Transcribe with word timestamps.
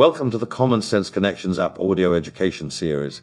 Welcome 0.00 0.30
to 0.30 0.38
the 0.38 0.46
Common 0.46 0.80
Sense 0.80 1.10
Connections 1.10 1.58
app 1.58 1.78
audio 1.78 2.14
education 2.14 2.70
series. 2.70 3.20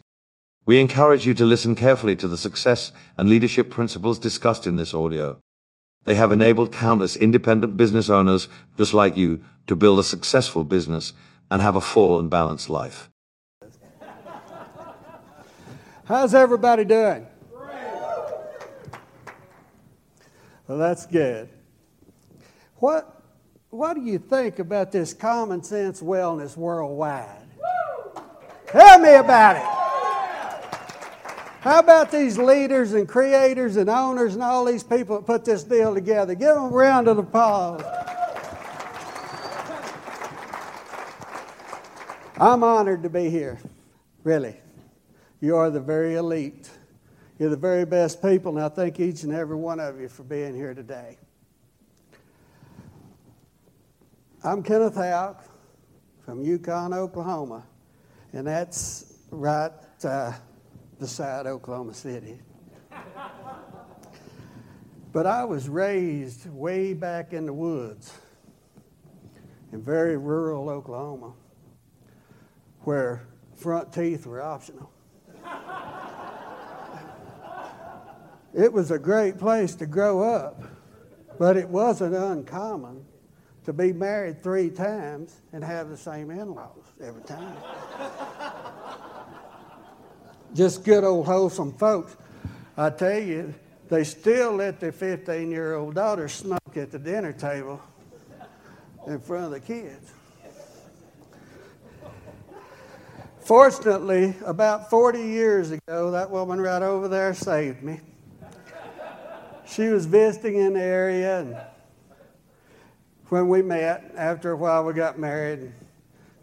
We 0.64 0.78
encourage 0.78 1.26
you 1.26 1.34
to 1.34 1.44
listen 1.44 1.74
carefully 1.74 2.14
to 2.14 2.28
the 2.28 2.38
success 2.38 2.92
and 3.16 3.28
leadership 3.28 3.68
principles 3.68 4.16
discussed 4.16 4.64
in 4.64 4.76
this 4.76 4.94
audio. 4.94 5.40
They 6.04 6.14
have 6.14 6.30
enabled 6.30 6.70
countless 6.70 7.16
independent 7.16 7.76
business 7.76 8.08
owners 8.08 8.46
just 8.76 8.94
like 8.94 9.16
you 9.16 9.42
to 9.66 9.74
build 9.74 9.98
a 9.98 10.04
successful 10.04 10.62
business 10.62 11.14
and 11.50 11.60
have 11.60 11.74
a 11.74 11.80
full 11.80 12.20
and 12.20 12.30
balanced 12.30 12.70
life. 12.70 13.10
How's 16.04 16.32
everybody 16.32 16.84
doing? 16.84 17.26
Well, 20.68 20.78
that's 20.78 21.06
good. 21.06 21.48
What, 22.76 23.17
what 23.70 23.94
do 23.94 24.00
you 24.00 24.18
think 24.18 24.58
about 24.58 24.92
this 24.92 25.12
common 25.12 25.62
sense 25.62 26.00
wellness 26.00 26.56
worldwide? 26.56 27.46
Tell 28.68 28.98
me 28.98 29.14
about 29.14 29.56
it. 29.56 29.78
How 31.60 31.80
about 31.80 32.10
these 32.10 32.38
leaders 32.38 32.92
and 32.92 33.08
creators 33.08 33.76
and 33.76 33.90
owners 33.90 34.34
and 34.34 34.42
all 34.42 34.64
these 34.64 34.82
people 34.82 35.16
that 35.16 35.26
put 35.26 35.44
this 35.44 35.64
deal 35.64 35.92
together? 35.92 36.34
Give 36.34 36.54
them 36.54 36.64
a 36.64 36.68
round 36.68 37.08
of 37.08 37.18
applause. 37.18 37.82
I'm 42.40 42.62
honored 42.62 43.02
to 43.02 43.10
be 43.10 43.28
here, 43.28 43.58
really. 44.22 44.56
You 45.40 45.56
are 45.56 45.70
the 45.70 45.80
very 45.80 46.14
elite. 46.14 46.70
You're 47.38 47.50
the 47.50 47.56
very 47.56 47.84
best 47.84 48.22
people, 48.22 48.56
and 48.56 48.64
I 48.64 48.68
thank 48.68 49.00
each 49.00 49.24
and 49.24 49.32
every 49.32 49.56
one 49.56 49.80
of 49.80 50.00
you 50.00 50.08
for 50.08 50.22
being 50.22 50.54
here 50.54 50.74
today. 50.74 51.18
I'm 54.44 54.62
Kenneth 54.62 54.94
Hought 54.94 55.44
from 56.24 56.44
Yukon, 56.44 56.94
Oklahoma, 56.94 57.64
and 58.32 58.46
that's 58.46 59.12
right 59.32 59.72
uh, 60.04 60.32
beside 61.00 61.48
Oklahoma 61.48 61.92
City. 61.92 62.38
but 65.12 65.26
I 65.26 65.42
was 65.42 65.68
raised 65.68 66.48
way 66.48 66.94
back 66.94 67.32
in 67.32 67.46
the 67.46 67.52
woods 67.52 68.16
in 69.72 69.82
very 69.82 70.16
rural 70.16 70.68
Oklahoma 70.68 71.32
where 72.82 73.26
front 73.56 73.92
teeth 73.92 74.24
were 74.24 74.40
optional. 74.40 74.92
it 78.54 78.72
was 78.72 78.92
a 78.92 79.00
great 79.00 79.36
place 79.36 79.74
to 79.74 79.86
grow 79.86 80.22
up, 80.22 80.62
but 81.40 81.56
it 81.56 81.68
wasn't 81.68 82.14
uncommon 82.14 83.04
to 83.68 83.72
be 83.74 83.92
married 83.92 84.42
three 84.42 84.70
times 84.70 85.42
and 85.52 85.62
have 85.62 85.90
the 85.90 85.96
same 85.96 86.30
in 86.30 86.54
laws 86.54 86.90
every 87.02 87.20
time. 87.24 87.54
Just 90.54 90.84
good 90.84 91.04
old 91.04 91.26
wholesome 91.26 91.74
folks. 91.74 92.16
I 92.78 92.88
tell 92.88 93.18
you, 93.18 93.54
they 93.90 94.04
still 94.04 94.52
let 94.52 94.80
their 94.80 94.90
15 94.90 95.50
year 95.50 95.74
old 95.74 95.96
daughter 95.96 96.28
smoke 96.28 96.76
at 96.76 96.90
the 96.90 96.98
dinner 96.98 97.34
table 97.34 97.78
in 99.06 99.20
front 99.20 99.44
of 99.44 99.50
the 99.50 99.60
kids. 99.60 100.12
Fortunately, 103.40 104.34
about 104.46 104.88
40 104.88 105.20
years 105.20 105.72
ago, 105.72 106.10
that 106.12 106.30
woman 106.30 106.58
right 106.58 106.80
over 106.80 107.06
there 107.06 107.34
saved 107.34 107.82
me. 107.82 108.00
She 109.66 109.88
was 109.88 110.06
visiting 110.06 110.56
in 110.56 110.72
the 110.72 110.80
area, 110.80 111.40
and 111.40 111.56
when 113.28 113.48
we 113.48 113.62
met, 113.62 114.12
after 114.16 114.52
a 114.52 114.56
while 114.56 114.84
we 114.84 114.94
got 114.94 115.18
married, 115.18 115.72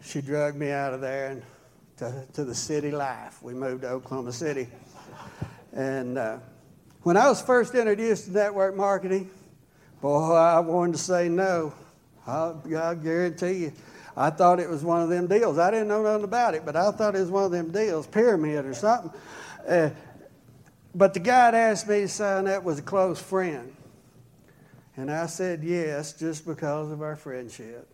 she 0.02 0.20
drugged 0.20 0.56
me 0.56 0.70
out 0.70 0.94
of 0.94 1.00
there 1.00 1.30
and 1.30 1.42
to, 1.96 2.26
to 2.34 2.44
the 2.44 2.54
city 2.54 2.92
life. 2.92 3.42
We 3.42 3.54
moved 3.54 3.82
to 3.82 3.88
Oklahoma 3.88 4.32
City. 4.32 4.68
And 5.72 6.16
uh, 6.16 6.38
when 7.02 7.16
I 7.16 7.28
was 7.28 7.42
first 7.42 7.74
introduced 7.74 8.26
to 8.26 8.30
network 8.32 8.76
marketing, 8.76 9.30
boy, 10.00 10.32
I 10.34 10.60
wanted 10.60 10.92
to 10.92 10.98
say 10.98 11.28
no. 11.28 11.74
I'll, 12.26 12.62
I'll 12.76 12.94
guarantee 12.94 13.52
you. 13.54 13.72
I 14.16 14.30
thought 14.30 14.60
it 14.60 14.68
was 14.68 14.82
one 14.82 15.02
of 15.02 15.08
them 15.08 15.26
deals. 15.26 15.58
I 15.58 15.70
didn't 15.70 15.88
know 15.88 16.02
nothing 16.02 16.24
about 16.24 16.54
it, 16.54 16.64
but 16.64 16.76
I 16.76 16.90
thought 16.92 17.14
it 17.14 17.20
was 17.20 17.30
one 17.30 17.44
of 17.44 17.50
them 17.50 17.70
deals, 17.70 18.06
pyramid 18.06 18.64
or 18.64 18.74
something. 18.74 19.10
Uh, 19.68 19.90
but 20.94 21.12
the 21.12 21.20
guy 21.20 21.50
that 21.50 21.54
asked 21.54 21.88
me 21.88 22.02
to 22.02 22.08
sign 22.08 22.48
up 22.48 22.62
was 22.62 22.78
a 22.78 22.82
close 22.82 23.20
friend. 23.20 23.75
And 24.96 25.10
I 25.10 25.26
said 25.26 25.62
yes 25.62 26.14
just 26.14 26.46
because 26.46 26.90
of 26.90 27.02
our 27.02 27.16
friendship. 27.16 27.92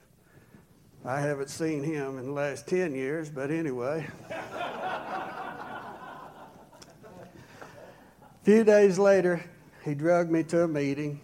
I 1.05 1.21
haven't 1.21 1.51
seen 1.51 1.83
him 1.83 2.17
in 2.19 2.27
the 2.27 2.33
last 2.33 2.69
10 2.69 2.95
years, 2.95 3.29
but 3.29 3.51
anyway. 3.51 4.07
a 4.31 4.45
few 8.45 8.63
days 8.63 9.01
later, 9.01 9.43
he 9.85 9.95
drugged 9.95 10.31
me 10.31 10.45
to 10.45 10.63
a 10.63 10.69
meeting. 10.69 11.21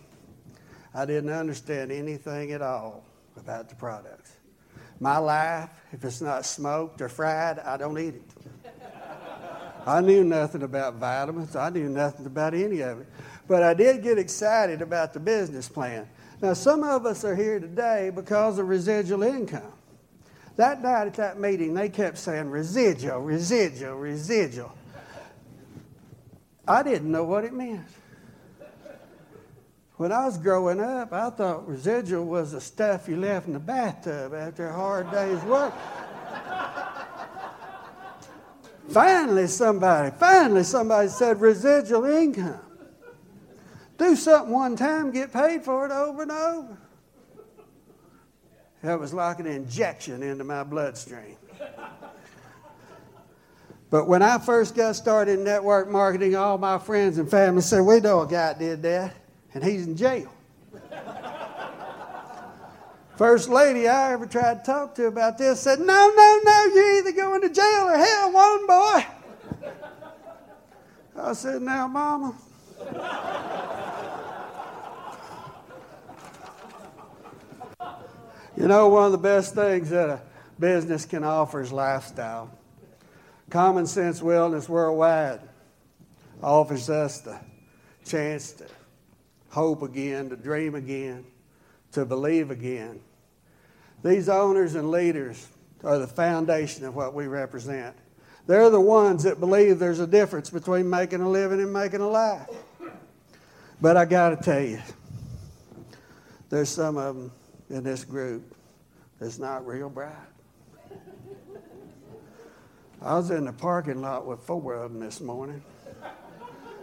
I 0.92 1.06
didn't 1.06 1.30
understand 1.30 1.92
anything 1.92 2.50
at 2.50 2.60
all 2.60 3.04
about 3.36 3.68
the 3.68 3.76
products. 3.76 4.32
My 4.98 5.18
life, 5.18 5.70
if 5.92 6.04
it's 6.04 6.20
not 6.20 6.44
smoked 6.44 7.00
or 7.00 7.08
fried, 7.08 7.60
I 7.60 7.76
don't 7.76 7.96
eat 8.00 8.14
it. 8.16 8.32
I 9.86 10.00
knew 10.00 10.24
nothing 10.24 10.64
about 10.64 10.94
vitamins. 10.96 11.54
I 11.54 11.70
knew 11.70 11.88
nothing 11.88 12.26
about 12.26 12.52
any 12.52 12.80
of 12.80 13.00
it. 13.00 13.06
But 13.48 13.62
I 13.62 13.72
did 13.72 14.02
get 14.02 14.18
excited 14.18 14.82
about 14.82 15.14
the 15.14 15.20
business 15.20 15.68
plan. 15.68 16.06
Now, 16.40 16.52
some 16.52 16.84
of 16.84 17.06
us 17.06 17.24
are 17.24 17.34
here 17.34 17.58
today 17.58 18.12
because 18.14 18.58
of 18.58 18.68
residual 18.68 19.22
income. 19.22 19.72
That 20.56 20.82
night 20.82 21.06
at 21.06 21.14
that 21.14 21.40
meeting, 21.40 21.72
they 21.72 21.88
kept 21.88 22.18
saying 22.18 22.50
residual, 22.50 23.20
residual, 23.20 23.96
residual. 23.96 24.72
I 26.66 26.82
didn't 26.82 27.10
know 27.10 27.24
what 27.24 27.44
it 27.44 27.54
meant. 27.54 27.86
When 29.96 30.12
I 30.12 30.26
was 30.26 30.36
growing 30.36 30.78
up, 30.78 31.12
I 31.12 31.30
thought 31.30 31.66
residual 31.66 32.26
was 32.26 32.52
the 32.52 32.60
stuff 32.60 33.08
you 33.08 33.16
left 33.16 33.46
in 33.46 33.54
the 33.54 33.58
bathtub 33.58 34.34
after 34.34 34.68
a 34.68 34.72
hard 34.72 35.10
day's 35.10 35.42
work. 35.44 35.72
finally, 38.90 39.46
somebody, 39.46 40.14
finally, 40.16 40.62
somebody 40.62 41.08
said 41.08 41.40
residual 41.40 42.04
income. 42.04 42.60
Do 43.98 44.14
something 44.14 44.52
one 44.52 44.76
time, 44.76 45.10
get 45.10 45.32
paid 45.32 45.64
for 45.64 45.84
it 45.84 45.92
over 45.92 46.22
and 46.22 46.30
over. 46.30 46.78
That 48.82 48.98
was 48.98 49.12
like 49.12 49.40
an 49.40 49.46
injection 49.46 50.22
into 50.22 50.44
my 50.44 50.62
bloodstream. 50.62 51.36
But 53.90 54.06
when 54.06 54.22
I 54.22 54.38
first 54.38 54.76
got 54.76 54.96
started 54.96 55.38
in 55.38 55.44
network 55.44 55.88
marketing, 55.88 56.36
all 56.36 56.58
my 56.58 56.78
friends 56.78 57.18
and 57.18 57.28
family 57.28 57.62
said, 57.62 57.80
We 57.80 58.00
know 58.00 58.20
a 58.20 58.28
guy 58.28 58.54
did 58.54 58.82
that 58.82 59.14
and 59.54 59.64
he's 59.64 59.86
in 59.86 59.96
jail. 59.96 60.32
First 63.16 63.48
lady 63.48 63.88
I 63.88 64.12
ever 64.12 64.26
tried 64.26 64.64
to 64.64 64.70
talk 64.70 64.94
to 64.94 65.06
about 65.06 65.38
this 65.38 65.60
said, 65.60 65.80
No, 65.80 66.12
no, 66.14 66.40
no, 66.44 66.64
you're 66.72 66.98
either 66.98 67.12
going 67.12 67.40
to 67.40 67.48
jail 67.48 67.88
or 67.88 67.96
hell, 67.96 68.32
one 68.32 68.66
boy. 68.66 69.06
I 71.20 71.32
said, 71.32 71.62
Now, 71.62 71.88
Mama. 71.88 72.34
You 78.58 78.66
know, 78.66 78.88
one 78.88 79.06
of 79.06 79.12
the 79.12 79.18
best 79.18 79.54
things 79.54 79.90
that 79.90 80.10
a 80.10 80.20
business 80.58 81.04
can 81.04 81.22
offer 81.22 81.60
is 81.60 81.70
lifestyle. 81.70 82.50
Common 83.50 83.86
Sense 83.86 84.20
Wellness 84.20 84.68
Worldwide 84.68 85.40
offers 86.42 86.90
us 86.90 87.20
the 87.20 87.38
chance 88.04 88.50
to 88.52 88.66
hope 89.50 89.82
again, 89.82 90.28
to 90.30 90.36
dream 90.36 90.74
again, 90.74 91.24
to 91.92 92.04
believe 92.04 92.50
again. 92.50 93.00
These 94.02 94.28
owners 94.28 94.74
and 94.74 94.90
leaders 94.90 95.46
are 95.84 95.98
the 95.98 96.08
foundation 96.08 96.84
of 96.84 96.96
what 96.96 97.14
we 97.14 97.28
represent. 97.28 97.94
They're 98.48 98.70
the 98.70 98.80
ones 98.80 99.22
that 99.22 99.38
believe 99.38 99.78
there's 99.78 100.00
a 100.00 100.06
difference 100.06 100.50
between 100.50 100.90
making 100.90 101.20
a 101.20 101.28
living 101.28 101.60
and 101.60 101.72
making 101.72 102.00
a 102.00 102.08
life. 102.08 102.48
But 103.80 103.96
I 103.96 104.04
got 104.04 104.30
to 104.30 104.36
tell 104.36 104.62
you, 104.62 104.80
there's 106.50 106.70
some 106.70 106.96
of 106.96 107.14
them 107.14 107.30
in 107.70 107.82
this 107.84 108.04
group 108.04 108.54
that's 109.18 109.38
not 109.38 109.66
real 109.66 109.88
bright. 109.88 110.12
I 113.00 113.14
was 113.14 113.30
in 113.30 113.44
the 113.44 113.52
parking 113.52 114.00
lot 114.00 114.26
with 114.26 114.40
four 114.40 114.74
of 114.74 114.92
them 114.92 115.00
this 115.00 115.20
morning. 115.20 115.62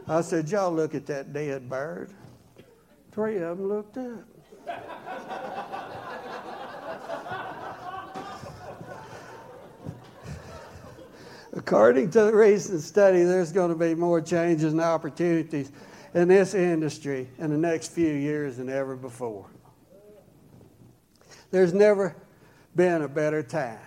I 0.08 0.22
said, 0.22 0.50
Y'all 0.50 0.72
look 0.72 0.96
at 0.96 1.06
that 1.08 1.34
dead 1.34 1.70
bird. 1.70 2.12
Three 3.12 3.38
of 3.38 3.58
them 3.58 3.68
looked 3.68 3.98
up. 3.98 4.24
According 11.54 12.12
to 12.12 12.26
the 12.26 12.36
recent 12.36 12.82
study, 12.82 13.24
there's 13.24 13.52
going 13.52 13.70
to 13.70 13.78
be 13.78 13.96
more 13.96 14.20
changes 14.20 14.74
and 14.74 14.82
opportunities 14.82 15.72
in 16.14 16.28
this 16.28 16.54
industry 16.54 17.30
in 17.40 17.50
the 17.50 17.58
next 17.58 17.92
few 17.92 18.12
years 18.12 18.58
than 18.58 18.70
ever 18.70 18.96
before. 18.96 19.46
There's 21.52 21.74
never 21.74 22.16
been 22.76 23.02
a 23.02 23.08
better 23.08 23.44
time 23.44 23.80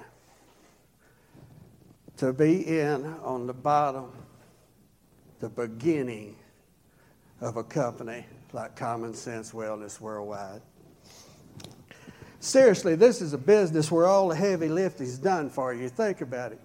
to 2.16 2.32
be 2.32 2.66
in 2.66 3.05
on 3.22 3.46
the 3.46 3.52
bottom, 3.52 4.10
the 5.40 5.49
beginning 5.49 6.37
of 7.40 7.56
a 7.56 7.62
company 7.62 8.25
like 8.52 8.75
Common 8.75 9.14
Sense 9.14 9.52
Wellness 9.52 10.00
Worldwide. 10.00 10.62
Seriously, 12.40 12.94
this 12.94 13.20
is 13.20 13.32
a 13.32 13.38
business 13.38 13.90
where 13.90 14.06
all 14.06 14.28
the 14.28 14.37
heavy 14.37 14.69
lifting 14.69 15.06
is 15.06 15.19
done 15.19 15.50
for 15.50 15.75
you. 15.75 15.88
Think 15.88 16.20
about 16.20 16.52
it. 16.52 16.61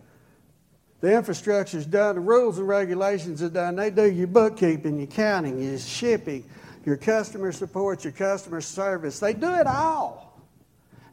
The 1.01 1.13
infrastructure 1.13 1.78
is 1.78 1.86
done, 1.86 2.16
the 2.16 2.22
rules 2.22 2.60
and 2.60 2.68
regulations 2.68 3.44
are 3.44 3.50
done. 3.50 3.75
They 3.75 3.89
do 3.89 4.10
your 4.10 4.28
bookkeeping, 4.28 4.98
your 4.98 5.07
counting, 5.07 5.62
your 5.62 5.78
shipping, 5.78 6.46
your 6.86 6.96
customer 6.96 7.51
support, 7.51 8.06
your 8.06 8.13
customer 8.13 8.62
service. 8.62 9.19
They 9.19 9.34
do 9.34 9.54
it 9.54 9.68
all. 9.68 10.32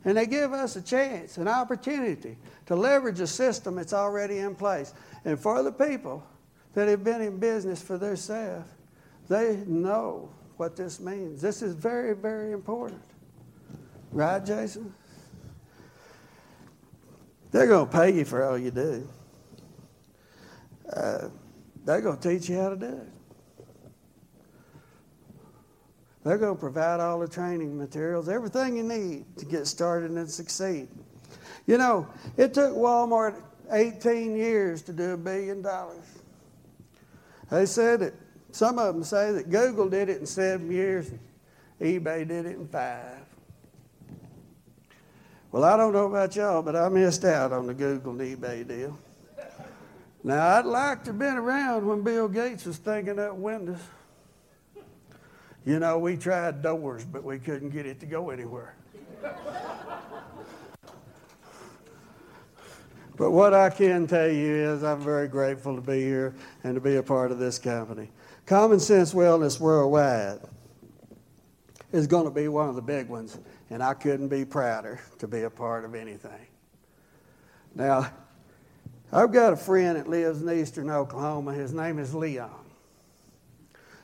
And 0.05 0.17
they 0.17 0.27
give 0.27 0.53
us 0.53 0.77
a 0.77 0.83
chance, 0.83 1.37
an 1.37 1.49
opportunity 1.49 2.39
to 2.67 2.75
leverage 2.75 3.21
a 3.21 3.27
system 3.27 3.75
that's 3.77 3.93
already 3.93 4.39
in 4.39 4.55
place. 4.55 4.95
And 5.25 5.39
for 5.39 5.63
the 5.63 5.73
people 5.73 6.25
that 6.75 6.89
have 6.89 7.05
been 7.05 7.21
in 7.21 7.39
business 7.39 7.83
for 7.83 7.99
themselves, 7.99 8.67
they 9.29 9.63
know 9.67 10.31
what 10.57 10.77
this 10.77 11.01
means. 11.01 11.43
This 11.43 11.63
is 11.63 11.75
very, 11.75 12.15
very 12.15 12.53
important. 12.53 13.03
Right, 14.11 14.45
Jason? 14.45 14.93
They're 17.51 17.67
going 17.67 17.87
to 17.89 17.93
pay 17.93 18.13
you 18.13 18.25
for 18.25 18.45
all 18.45 18.57
you 18.57 18.71
do. 18.71 19.09
Uh, 20.91 21.29
they're 21.85 22.01
going 22.01 22.19
to 22.19 22.29
teach 22.29 22.49
you 22.49 22.57
how 22.57 22.71
to 22.71 22.77
do 22.77 22.87
it. 22.87 23.09
They're 26.25 26.39
going 26.39 26.55
to 26.55 26.61
provide 26.61 27.01
all 27.01 27.19
the 27.19 27.29
training 27.29 27.79
materials, 27.79 28.29
everything 28.29 28.77
you 28.77 28.83
need 28.83 29.25
to 29.39 29.47
get 29.47 29.67
started 29.67 30.11
and 30.11 30.31
succeed. 30.31 30.89
You 31.67 31.79
know, 31.79 32.07
it 32.37 32.53
took 32.53 32.75
Walmart 32.75 33.43
18 33.71 34.37
years 34.37 34.83
to 34.83 34.93
do 34.93 35.13
a 35.13 35.17
billion 35.17 35.63
dollars. 35.63 36.05
They 37.51 37.67
said 37.67 38.03
it. 38.03 38.15
some 38.53 38.79
of 38.79 38.95
them 38.95 39.03
say 39.03 39.33
that 39.33 39.51
Google 39.51 39.89
did 39.89 40.09
it 40.09 40.21
in 40.21 40.27
seven 40.27 40.71
years, 40.71 41.11
eBay 41.81 42.27
did 42.29 42.47
it 42.47 42.57
in 42.57 42.69
five. 42.69 43.25
Well, 45.53 45.65
I 45.65 45.77
don't 45.77 45.93
know 45.93 46.07
about 46.07 46.37
y'all, 46.37 46.63
but 46.63 46.77
I 46.77 46.89
missed 46.89 47.25
out 47.25 47.53
on 47.53 47.67
the 47.67 47.75
Google 47.75 48.13
and 48.13 48.21
eBay 48.21 48.67
deal. 48.67 48.97
Now, 50.23 50.59
I'd 50.59 50.67
like 50.67 51.03
to 51.05 51.11
have 51.11 51.19
been 51.19 51.37
around 51.37 51.87
when 51.87 52.03
Bill 52.03 52.29
Gates 52.29 52.67
was 52.67 52.77
thinking 52.77 53.19
up 53.19 53.35
Windows. 53.35 53.81
You 55.65 55.79
know, 55.79 55.99
we 55.99 56.17
tried 56.17 56.63
doors, 56.63 57.05
but 57.05 57.23
we 57.23 57.39
couldn't 57.39 57.71
get 57.71 57.85
it 57.87 58.01
to 58.01 58.07
go 58.07 58.31
anywhere. 58.31 58.75
but 63.17 63.31
what 63.31 63.53
I 63.53 63.69
can 63.69 64.07
tell 64.07 64.31
you 64.31 64.55
is 64.55 64.83
I'm 64.83 65.01
very 65.01 65.29
grateful 65.29 65.77
to 65.77 65.83
be 65.83 66.01
here 66.01 66.35
and 66.65 66.75
to 66.75 66.81
be 66.81 66.97
a 66.97 67.03
part 67.03 67.31
of 67.31 67.39
this 67.39 67.59
company. 67.59 68.11
Common 68.47 68.81
Sense 68.81 69.13
Wellness 69.13 69.61
Worldwide 69.61 70.41
is 71.93 72.07
going 72.07 72.25
to 72.25 72.31
be 72.31 72.49
one 72.49 72.69
of 72.71 72.75
the 72.75 72.83
big 72.83 73.09
ones, 73.09 73.39
and 73.69 73.83
I 73.83 73.93
couldn't 73.95 74.29
be 74.29 74.47
prouder 74.47 75.01
to 75.19 75.29
be 75.29 75.43
a 75.43 75.51
part 75.51 75.85
of 75.85 75.95
anything. 75.95 76.47
Now, 77.75 78.11
I've 79.13 79.33
got 79.33 79.53
a 79.53 79.57
friend 79.57 79.97
that 79.97 80.09
lives 80.09 80.41
in 80.41 80.51
eastern 80.51 80.89
Oklahoma. 80.89 81.53
His 81.53 81.75
name 81.75 81.99
is 81.99 82.15
Leon. 82.15 82.60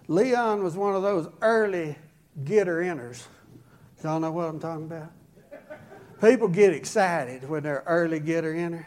Leon 0.08 0.62
was 0.62 0.76
one 0.76 0.94
of 0.94 1.03
those 1.03 1.29
early 1.43 1.97
getter 2.44 2.76
inners. 2.76 3.25
Y'all 4.05 4.20
know 4.20 4.31
what 4.31 4.44
I'm 4.44 4.61
talking 4.61 4.85
about? 4.85 5.11
People 6.20 6.49
get 6.49 6.73
excited 6.73 7.49
when 7.49 7.62
they're 7.62 7.82
early 7.87 8.20
getter 8.20 8.55
inner. 8.55 8.87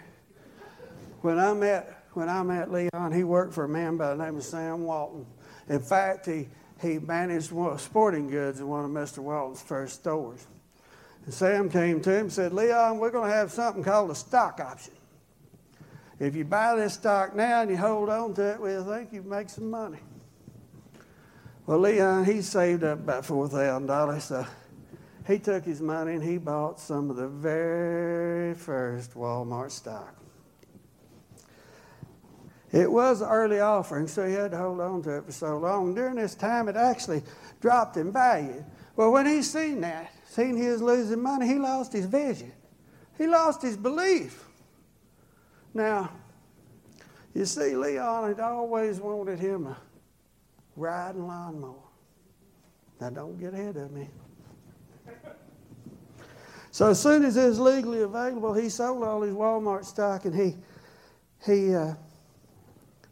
When 1.22 1.38
I 1.38 1.54
met 1.54 2.00
when 2.14 2.28
I 2.28 2.42
met 2.42 2.72
Leon, 2.72 3.12
he 3.12 3.24
worked 3.24 3.54
for 3.54 3.66
a 3.66 3.70
man 3.70 3.98
by 3.98 4.16
the 4.16 4.24
name 4.24 4.36
of 4.38 4.44
Sam 4.44 4.84
Walton. 4.84 5.26
In 5.68 5.80
fact, 5.80 6.26
he, 6.26 6.48
he 6.82 6.98
managed 6.98 7.54
sporting 7.80 8.28
goods 8.28 8.60
in 8.60 8.68
one 8.68 8.84
of 8.84 8.92
Mr. 8.92 9.20
Walton's 9.20 9.62
first 9.62 10.00
stores. 10.02 10.46
And 11.26 11.34
Sam 11.34 11.70
came 11.70 12.02
to 12.02 12.12
him 12.12 12.22
and 12.22 12.34
said, 12.34 12.52
Leon, 12.52 12.98
we're 12.98 13.12
going 13.12 13.30
to 13.30 13.36
have 13.36 13.52
something 13.52 13.84
called 13.84 14.10
a 14.10 14.16
stock 14.16 14.60
option. 14.60 14.94
If 16.20 16.36
you 16.36 16.44
buy 16.44 16.76
this 16.76 16.96
stock 16.96 17.36
now 17.36 17.62
and 17.62 17.70
you 17.70 17.78
hold 17.78 18.10
on 18.10 18.34
to 18.34 18.54
it, 18.54 18.60
well, 18.60 18.84
think 18.84 19.14
you 19.14 19.22
make 19.22 19.50
some 19.50 19.70
money. 19.70 20.00
Well, 21.70 21.82
Leon, 21.82 22.26
he 22.26 22.42
saved 22.42 22.84
up 22.84 22.98
about 22.98 23.26
$4,000, 23.26 24.22
so 24.22 24.44
he 25.28 25.38
took 25.38 25.64
his 25.64 25.82
money 25.82 26.14
and 26.14 26.24
he 26.24 26.40
bought 26.40 26.80
some 26.80 27.12
of 27.12 27.16
the 27.16 27.28
very 27.28 28.56
first 28.56 29.14
Walmart 29.14 29.70
stock. 29.70 30.16
It 32.72 32.92
was 32.92 33.22
an 33.22 33.30
early 33.30 33.60
offering, 33.60 34.08
so 34.08 34.28
he 34.28 34.34
had 34.34 34.50
to 34.50 34.58
hold 34.58 34.80
on 34.80 35.04
to 35.04 35.18
it 35.18 35.26
for 35.26 35.32
so 35.32 35.60
long. 35.60 35.94
During 35.94 36.16
this 36.16 36.34
time, 36.34 36.70
it 36.70 36.76
actually 36.76 37.22
dropped 37.62 37.98
in 37.98 38.12
value. 38.12 38.66
Well, 38.96 39.12
when 39.12 39.28
he 39.28 39.44
seen 39.44 39.82
that, 39.82 40.12
seen 40.28 40.58
he 40.58 40.70
was 40.70 40.82
losing 40.82 41.22
money, 41.22 41.46
he 41.46 41.60
lost 41.60 41.94
his 41.94 42.08
vision. 42.08 42.52
He 43.16 43.28
lost 43.28 43.62
his 43.62 43.78
belief. 43.78 44.44
Now, 45.76 46.10
you 47.36 47.46
see, 47.46 47.76
Leon 47.76 48.30
had 48.30 48.40
always 48.40 49.00
wanted 49.00 49.38
him 49.38 49.68
a 49.68 49.78
riding 50.80 51.28
lawnmower. 51.28 51.76
Now, 53.00 53.10
don't 53.10 53.40
get 53.40 53.54
ahead 53.54 53.78
of 53.78 53.92
me. 53.92 54.10
So 56.72 56.90
as 56.90 57.02
soon 57.02 57.26
as 57.26 57.36
it 57.36 57.48
was 57.48 57.60
legally 57.60 58.02
available, 58.02 58.54
he 58.54 58.70
sold 58.70 59.04
all 59.04 59.22
his 59.22 59.34
Walmart 59.34 59.86
stock 59.86 60.26
and 60.26 60.36
he 60.36 60.56
he 61.46 61.74
uh, 61.74 61.94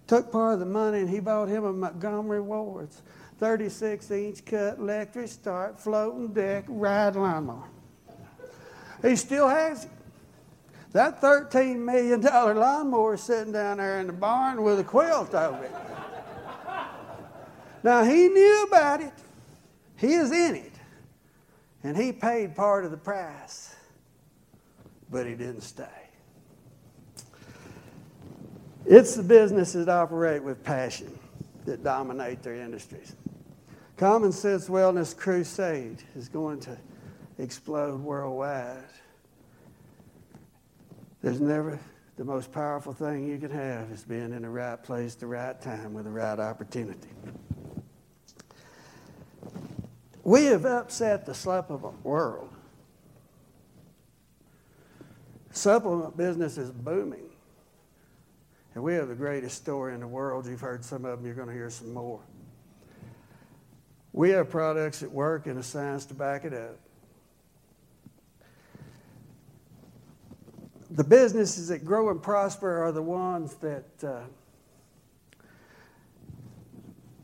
took 0.05 0.31
part 0.31 0.55
of 0.55 0.59
the 0.59 0.65
money 0.65 0.99
and 0.99 1.09
he 1.09 1.19
bought 1.19 1.47
him 1.47 1.63
a 1.63 1.73
Montgomery 1.73 2.41
Ward's 2.41 3.01
36 3.39 4.11
inch 4.11 4.45
cut 4.45 4.77
electric 4.77 5.27
start 5.27 5.79
floating 5.79 6.33
deck 6.33 6.65
ride 6.67 7.15
lawnmower. 7.15 7.67
He 9.01 9.15
still 9.15 9.47
has 9.47 9.85
it. 9.85 9.91
That 10.93 11.21
$13 11.21 11.77
million 11.77 12.21
lawnmower 12.21 13.15
is 13.15 13.23
sitting 13.23 13.53
down 13.53 13.77
there 13.77 13.99
in 13.99 14.07
the 14.07 14.13
barn 14.13 14.61
with 14.63 14.79
a 14.79 14.83
quilt 14.83 15.33
over 15.35 15.63
it. 15.63 15.71
Now, 17.83 18.03
he 18.03 18.27
knew 18.27 18.65
about 18.67 19.01
it, 19.01 19.13
he 19.97 20.13
is 20.13 20.31
in 20.31 20.55
it, 20.55 20.73
and 21.83 21.95
he 21.95 22.11
paid 22.11 22.55
part 22.55 22.85
of 22.85 22.91
the 22.91 22.97
price, 22.97 23.75
but 25.09 25.25
he 25.25 25.35
didn't 25.35 25.61
stay. 25.61 25.85
It's 28.85 29.15
the 29.15 29.23
businesses 29.23 29.85
that 29.87 29.91
operate 29.91 30.41
with 30.41 30.63
passion 30.63 31.17
that 31.65 31.83
dominate 31.83 32.41
their 32.41 32.55
industries. 32.55 33.15
Common 33.97 34.31
Sense 34.31 34.69
Wellness 34.69 35.15
Crusade 35.15 36.03
is 36.15 36.29
going 36.29 36.59
to 36.61 36.77
explode 37.37 37.99
worldwide. 37.99 38.83
There's 41.21 41.41
never 41.41 41.79
the 42.15 42.23
most 42.23 42.51
powerful 42.51 42.93
thing 42.93 43.27
you 43.27 43.37
can 43.37 43.51
have 43.51 43.91
is 43.91 44.03
being 44.03 44.31
in 44.33 44.43
the 44.43 44.49
right 44.49 44.81
place, 44.81 45.15
the 45.15 45.27
right 45.27 45.59
time, 45.61 45.93
with 45.93 46.05
the 46.05 46.11
right 46.11 46.39
opportunity. 46.39 47.09
We 50.27 50.47
have 50.47 50.65
upset 50.65 51.25
the 51.25 51.33
supplement 51.33 52.03
world. 52.03 52.49
Supplement 55.51 56.17
business 56.17 56.57
is 56.57 56.69
booming. 56.69 57.29
And 58.75 58.83
we 58.83 58.95
have 58.95 59.07
the 59.07 59.15
greatest 59.15 59.55
story 59.55 59.93
in 59.93 60.01
the 60.01 60.07
world. 60.07 60.45
You've 60.45 60.59
heard 60.59 60.83
some 60.83 61.05
of 61.05 61.17
them, 61.17 61.25
you're 61.25 61.33
going 61.33 61.47
to 61.47 61.53
hear 61.53 61.69
some 61.69 61.93
more. 61.93 62.19
We 64.11 64.31
have 64.31 64.49
products 64.49 64.99
that 64.99 65.09
work 65.09 65.47
and 65.47 65.57
a 65.59 65.63
science 65.63 66.03
to 66.07 66.13
back 66.13 66.43
it 66.43 66.53
up. 66.53 66.77
the 70.89 71.03
businesses 71.05 71.69
that 71.69 71.85
grow 71.85 72.09
and 72.09 72.21
prosper 72.21 72.83
are 72.83 72.91
the 72.91 73.01
ones 73.01 73.55
that. 73.55 73.85
Uh, 74.03 74.23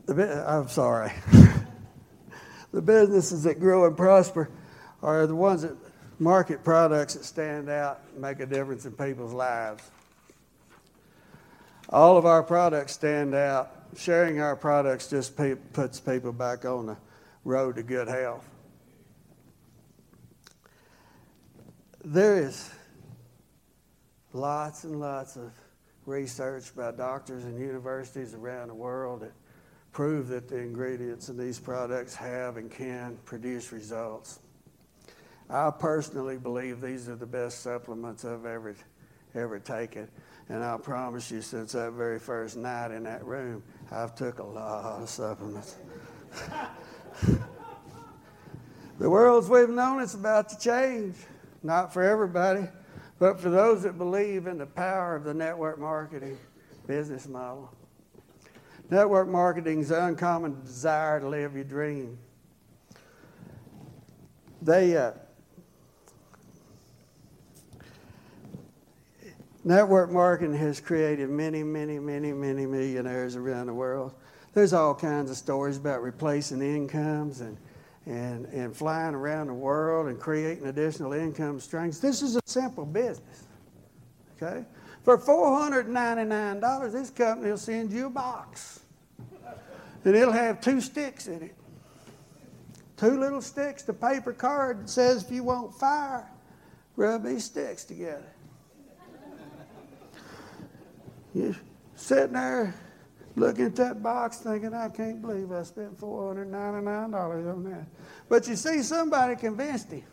the, 0.06 0.44
I'm 0.48 0.68
sorry. 0.68 1.12
the 2.74 2.82
businesses 2.82 3.44
that 3.44 3.60
grow 3.60 3.86
and 3.86 3.96
prosper 3.96 4.50
are 5.00 5.26
the 5.26 5.34
ones 5.34 5.62
that 5.62 5.76
market 6.18 6.64
products 6.64 7.14
that 7.14 7.24
stand 7.24 7.68
out 7.68 8.00
and 8.12 8.20
make 8.20 8.40
a 8.40 8.46
difference 8.46 8.84
in 8.84 8.92
people's 8.92 9.32
lives. 9.32 9.82
All 11.88 12.16
of 12.16 12.26
our 12.26 12.42
products 12.42 12.92
stand 12.92 13.34
out. 13.34 13.70
Sharing 13.96 14.40
our 14.40 14.56
products 14.56 15.08
just 15.08 15.36
pe- 15.36 15.54
puts 15.54 16.00
people 16.00 16.32
back 16.32 16.64
on 16.64 16.86
the 16.86 16.96
road 17.44 17.76
to 17.76 17.84
good 17.84 18.08
health. 18.08 18.44
There 22.04 22.36
is 22.42 22.70
lots 24.32 24.82
and 24.82 24.98
lots 24.98 25.36
of 25.36 25.52
research 26.06 26.74
by 26.74 26.90
doctors 26.90 27.44
and 27.44 27.56
universities 27.58 28.34
around 28.34 28.68
the 28.68 28.74
world 28.74 29.20
that 29.20 29.32
prove 29.94 30.28
that 30.28 30.48
the 30.48 30.58
ingredients 30.58 31.28
in 31.28 31.38
these 31.38 31.60
products 31.60 32.16
have 32.16 32.56
and 32.56 32.70
can 32.70 33.16
produce 33.24 33.70
results. 33.72 34.40
I 35.48 35.70
personally 35.70 36.36
believe 36.36 36.80
these 36.80 37.08
are 37.08 37.14
the 37.14 37.26
best 37.26 37.62
supplements 37.62 38.24
I've 38.24 38.44
ever, 38.44 38.74
ever 39.36 39.60
taken. 39.60 40.08
And 40.48 40.64
I 40.64 40.76
promise 40.78 41.30
you, 41.30 41.40
since 41.40 41.72
that 41.72 41.92
very 41.92 42.18
first 42.18 42.56
night 42.56 42.90
in 42.90 43.04
that 43.04 43.24
room, 43.24 43.62
I've 43.92 44.16
took 44.16 44.40
a 44.40 44.44
lot 44.44 45.00
of 45.00 45.08
supplements. 45.08 45.76
the 48.98 49.08
world's 49.08 49.48
we've 49.48 49.68
known 49.70 50.02
it's 50.02 50.14
about 50.14 50.48
to 50.48 50.58
change. 50.58 51.14
Not 51.62 51.94
for 51.94 52.02
everybody, 52.02 52.66
but 53.20 53.38
for 53.38 53.48
those 53.48 53.84
that 53.84 53.96
believe 53.96 54.48
in 54.48 54.58
the 54.58 54.66
power 54.66 55.14
of 55.14 55.22
the 55.22 55.32
network 55.32 55.78
marketing 55.78 56.36
business 56.86 57.28
model. 57.28 57.72
Network 58.90 59.28
marketing 59.28 59.80
is 59.80 59.88
the 59.88 60.04
uncommon 60.04 60.60
desire 60.64 61.20
to 61.20 61.28
live 61.28 61.54
your 61.54 61.64
dream. 61.64 62.18
They 64.60 64.96
uh, 64.96 65.12
network 69.62 70.10
marketing 70.10 70.56
has 70.56 70.80
created 70.80 71.28
many, 71.28 71.62
many, 71.62 71.98
many, 71.98 72.32
many 72.32 72.66
millionaires 72.66 73.36
around 73.36 73.66
the 73.66 73.74
world. 73.74 74.14
There's 74.52 74.72
all 74.72 74.94
kinds 74.94 75.30
of 75.30 75.36
stories 75.36 75.76
about 75.76 76.02
replacing 76.02 76.62
incomes 76.62 77.40
and 77.40 77.56
and, 78.06 78.46
and 78.46 78.76
flying 78.76 79.14
around 79.14 79.46
the 79.46 79.54
world 79.54 80.08
and 80.08 80.18
creating 80.20 80.66
additional 80.66 81.12
income 81.12 81.58
streams. 81.60 82.00
This 82.00 82.22
is 82.22 82.36
a 82.36 82.40
simple 82.44 82.84
business. 82.84 83.44
Okay? 84.36 84.64
For 85.04 85.18
$499, 85.18 86.92
this 86.92 87.10
company 87.10 87.50
will 87.50 87.58
send 87.58 87.92
you 87.92 88.06
a 88.06 88.10
box. 88.10 88.80
And 90.02 90.16
it'll 90.16 90.32
have 90.32 90.62
two 90.62 90.80
sticks 90.80 91.26
in 91.26 91.42
it. 91.42 91.54
Two 92.96 93.20
little 93.20 93.42
sticks, 93.42 93.82
the 93.82 93.92
paper 93.92 94.32
card 94.32 94.82
that 94.82 94.88
says 94.88 95.24
if 95.24 95.30
you 95.30 95.44
want 95.44 95.74
fire, 95.74 96.26
rub 96.96 97.22
these 97.22 97.44
sticks 97.44 97.84
together. 97.84 98.32
You're 101.34 101.56
sitting 101.96 102.32
there 102.32 102.74
looking 103.36 103.66
at 103.66 103.76
that 103.76 104.02
box 104.02 104.38
thinking, 104.38 104.72
I 104.72 104.88
can't 104.88 105.20
believe 105.20 105.52
I 105.52 105.64
spent 105.64 105.98
$499 106.00 107.52
on 107.52 107.64
that. 107.64 107.86
But 108.28 108.48
you 108.48 108.56
see, 108.56 108.82
somebody 108.82 109.36
convinced 109.36 109.90
him. 109.90 110.04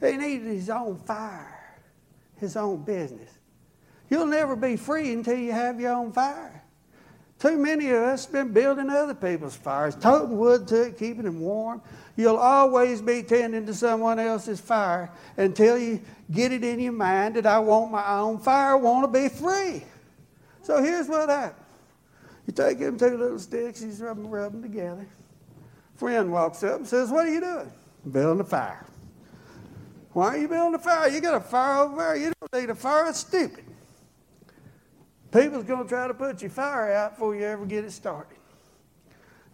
He 0.00 0.16
needed 0.16 0.46
his 0.46 0.70
own 0.70 0.96
fire, 0.96 1.82
his 2.36 2.56
own 2.56 2.84
business. 2.84 3.30
You'll 4.10 4.26
never 4.26 4.56
be 4.56 4.76
free 4.76 5.12
until 5.12 5.38
you 5.38 5.52
have 5.52 5.80
your 5.80 5.92
own 5.92 6.12
fire. 6.12 6.62
Too 7.38 7.58
many 7.58 7.90
of 7.90 7.96
us 7.96 8.24
have 8.24 8.32
been 8.32 8.52
building 8.52 8.88
other 8.88 9.14
people's 9.14 9.56
fires, 9.56 9.94
toting 9.96 10.38
wood 10.38 10.66
to 10.68 10.82
it, 10.84 10.98
keeping 10.98 11.24
them 11.24 11.40
warm. 11.40 11.82
You'll 12.16 12.36
always 12.36 13.02
be 13.02 13.22
tending 13.22 13.66
to 13.66 13.74
someone 13.74 14.18
else's 14.18 14.60
fire 14.60 15.10
until 15.36 15.76
you 15.76 16.00
get 16.30 16.52
it 16.52 16.64
in 16.64 16.80
your 16.80 16.92
mind 16.92 17.36
that 17.36 17.44
I 17.44 17.58
want 17.58 17.90
my 17.90 18.18
own 18.18 18.38
fire, 18.38 18.72
I 18.72 18.74
want 18.76 19.12
to 19.12 19.20
be 19.20 19.28
free. 19.28 19.82
So 20.62 20.82
here's 20.82 21.08
what 21.08 21.28
happens. 21.28 21.60
You 22.46 22.52
take 22.52 22.78
them 22.78 22.98
two 22.98 23.16
little 23.16 23.38
sticks, 23.38 23.82
you 23.82 23.92
rub 24.04 24.16
them, 24.16 24.30
rub 24.30 24.52
them 24.52 24.62
together. 24.62 25.06
Friend 25.96 26.32
walks 26.32 26.62
up 26.62 26.76
and 26.76 26.86
says, 26.86 27.10
What 27.10 27.26
are 27.26 27.30
you 27.30 27.40
doing? 27.40 27.70
Building 28.10 28.40
a 28.40 28.44
fire. 28.44 28.86
Why 30.12 30.28
are 30.28 30.38
you 30.38 30.48
building 30.48 30.74
a 30.74 30.78
fire? 30.78 31.08
You 31.08 31.20
got 31.20 31.34
a 31.34 31.40
fire 31.40 31.84
over 31.84 31.96
there. 31.96 32.16
You 32.16 32.32
don't 32.40 32.62
need 32.62 32.70
a 32.70 32.74
fire. 32.74 33.08
It's 33.08 33.18
stupid. 33.18 33.63
People's 35.34 35.64
going 35.64 35.82
to 35.82 35.88
try 35.88 36.06
to 36.06 36.14
put 36.14 36.42
your 36.42 36.50
fire 36.50 36.92
out 36.92 37.14
before 37.14 37.34
you 37.34 37.42
ever 37.42 37.66
get 37.66 37.84
it 37.84 37.90
started. 37.90 38.38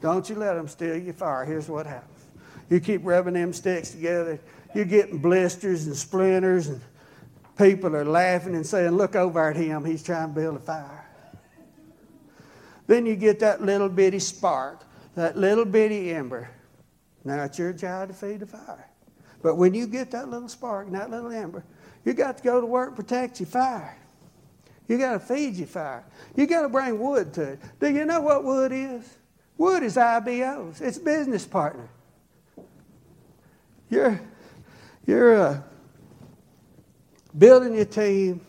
Don't 0.03 0.29
you 0.29 0.37
let 0.37 0.55
them 0.55 0.69
steal 0.69 0.95
your 0.95 1.15
fire. 1.15 1.47
Here's 1.47 1.71
what 1.71 1.87
happens. 1.87 2.27
You 2.69 2.81
keep 2.81 3.01
rubbing 3.03 3.33
them 3.33 3.55
sticks 3.55 3.91
together, 3.91 4.39
you're 4.75 4.85
getting 4.85 5.17
blisters 5.19 5.87
and 5.87 5.97
splinters, 5.97 6.69
and 6.69 6.83
people 7.57 7.97
are 7.97 8.05
laughing 8.05 8.55
and 8.55 8.67
saying, 8.67 8.91
Look 8.91 9.17
over 9.17 9.51
at 9.51 9.57
him. 9.57 9.85
He's 9.85 10.03
trying 10.03 10.29
to 10.29 10.35
build 10.35 10.57
a 10.57 10.61
fire. 10.61 11.09
Then 12.87 13.07
you 13.07 13.17
get 13.17 13.41
that 13.41 13.63
little 13.63 13.89
bitty 13.89 14.19
spark, 14.19 14.83
that 15.15 15.39
little 15.39 15.65
bitty 15.65 16.11
ember. 16.11 16.51
Now 17.25 17.45
it's 17.45 17.59
your 17.59 17.73
job 17.73 18.09
to 18.09 18.15
feed 18.15 18.41
the 18.41 18.47
fire. 18.47 18.87
But 19.43 19.57
when 19.57 19.73
you 19.73 19.87
get 19.87 20.11
that 20.11 20.29
little 20.29 20.49
spark 20.49 20.87
and 20.87 20.95
that 20.95 21.11
little 21.11 21.33
ember, 21.33 21.65
you 22.05 22.13
got 22.13 22.37
to 22.37 22.45
go 22.45 22.61
to 22.61 22.67
work 22.67 22.89
and 22.89 22.97
protect 22.97 23.41
your 23.41 23.47
fire. 23.47 23.97
You 24.91 24.99
got 24.99 25.13
to 25.13 25.21
feed 25.21 25.55
your 25.55 25.69
fire. 25.69 26.05
You 26.35 26.49
got 26.49 26.63
to 26.63 26.69
bring 26.69 26.99
wood 26.99 27.33
to 27.35 27.53
it. 27.53 27.61
Do 27.79 27.89
you 27.89 28.05
know 28.05 28.21
what 28.23 28.43
wood 28.43 28.73
is? 28.73 29.19
Wood 29.57 29.85
is 29.85 29.95
IBOs. 29.95 30.81
It's 30.81 30.99
business 30.99 31.47
partner. 31.47 31.89
You're, 33.89 34.21
you're 35.07 35.37
uh, 35.37 35.61
building 37.39 37.77
your 37.77 37.85
team, 37.85 38.41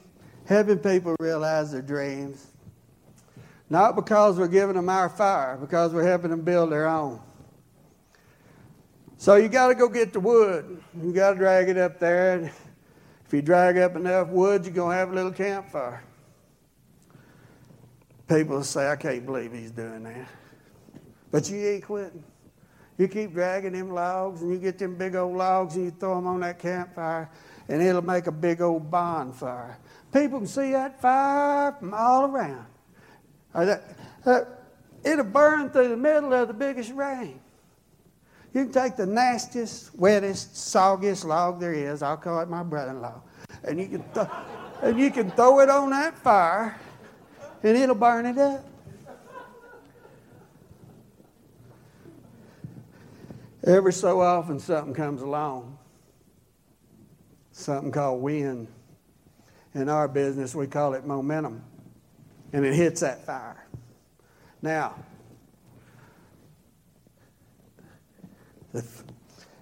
helping 0.48 0.80
people 0.80 1.16
realize 1.20 1.74
their 1.74 1.84
dreams, 1.84 2.48
not 3.70 3.96
because 3.96 4.40
we're 4.40 4.48
giving 4.48 4.76
them 4.76 4.90
our 4.90 5.10
fire, 5.10 5.58
because 5.58 5.94
we're 5.94 6.08
helping 6.08 6.32
them 6.32 6.42
build 6.42 6.72
their 6.72 6.88
own. 6.88 7.22
So 9.20 9.36
you 9.36 9.48
got 9.48 9.68
to 9.68 9.76
go 9.76 9.88
get 9.88 10.12
the 10.12 10.20
wood. 10.20 10.82
You 11.00 11.14
got 11.14 11.34
to 11.34 11.38
drag 11.38 11.70
it 11.70 11.78
up 11.78 12.00
there. 12.00 12.40
And 12.40 12.46
if 13.28 13.32
you 13.32 13.44
drag 13.44 13.78
up 13.78 13.96
enough 13.96 14.30
wood, 14.30 14.66
you're 14.66 14.74
going 14.74 14.96
to 14.96 14.98
have 14.98 15.12
a 15.12 15.14
little 15.14 15.32
campfire. 15.32 16.02
People 18.32 18.64
say, 18.64 18.88
I 18.88 18.96
can't 18.96 19.26
believe 19.26 19.52
he's 19.52 19.72
doing 19.72 20.04
that. 20.04 20.26
But 21.32 21.50
you 21.50 21.58
ain't 21.68 21.84
quitting. 21.84 22.24
You 22.98 23.10
keep 23.10 23.34
dragging 23.34 23.74
them 23.74 23.92
logs, 23.92 24.42
and 24.42 24.54
you 24.54 24.58
get 24.58 24.78
them 24.80 24.96
big 24.96 25.16
old 25.16 25.36
logs, 25.36 25.76
and 25.76 25.86
you 25.86 25.92
throw 25.92 26.16
them 26.16 26.28
on 26.28 26.40
that 26.40 26.58
campfire, 26.58 27.30
and 27.68 27.82
it'll 27.82 28.02
make 28.02 28.28
a 28.28 28.32
big 28.32 28.62
old 28.62 28.90
bonfire. 28.90 29.78
People 30.14 30.40
can 30.40 30.48
see 30.48 30.72
that 30.72 31.02
fire 31.02 31.74
from 31.78 31.94
all 31.94 32.26
around. 32.26 32.66
It'll 35.04 35.26
burn 35.26 35.70
through 35.72 35.90
the 35.90 35.98
middle 35.98 36.34
of 36.34 36.48
the 36.48 36.54
biggest 36.54 36.94
rain. 36.94 37.42
You 38.54 38.64
can 38.66 38.72
take 38.72 38.96
the 38.96 39.08
nastiest, 39.08 39.98
wettest, 39.98 40.54
soggiest 40.54 41.26
log 41.26 41.60
there 41.60 41.74
is. 41.74 42.02
I'll 42.02 42.18
call 42.18 42.40
it 42.40 42.50
my 42.50 42.64
brother-in-law, 42.64 43.22
and 43.66 43.78
you 43.78 43.88
can 43.88 44.04
th- 44.14 44.28
and 44.84 45.00
you 45.00 45.12
can 45.12 45.32
throw 45.32 45.60
it 45.60 45.70
on 45.70 45.90
that 45.90 46.18
fire, 46.18 46.80
and 47.64 47.78
it'll 47.78 47.96
burn 47.96 48.26
it 48.26 48.38
up. 48.38 48.66
Every 53.64 53.94
so 53.94 54.22
often, 54.22 54.60
something 54.60 54.94
comes 54.94 55.22
along, 55.22 55.78
something 57.52 57.92
called 57.92 58.22
wind. 58.22 58.68
In 59.74 59.88
our 59.88 60.08
business, 60.08 60.54
we 60.54 60.68
call 60.68 60.96
it 60.96 61.06
momentum 61.06 61.64
and 62.54 62.66
it 62.66 62.74
hits 62.74 63.02
that 63.02 63.26
fire. 63.26 63.66
Now, 64.62 64.96
if, 68.74 69.04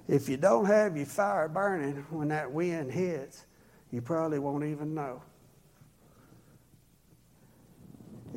if 0.08 0.27
you 0.27 0.38
don't 0.38 0.65
have 0.65 0.98
your 0.98 1.06
fire 1.06 1.48
burning 1.48 2.06
when 2.10 2.29
that 2.29 2.51
wind 2.51 2.91
hits, 2.91 3.46
you 3.91 4.01
probably 4.01 4.39
won't 4.39 4.63
even 4.63 4.94
know. 4.94 5.22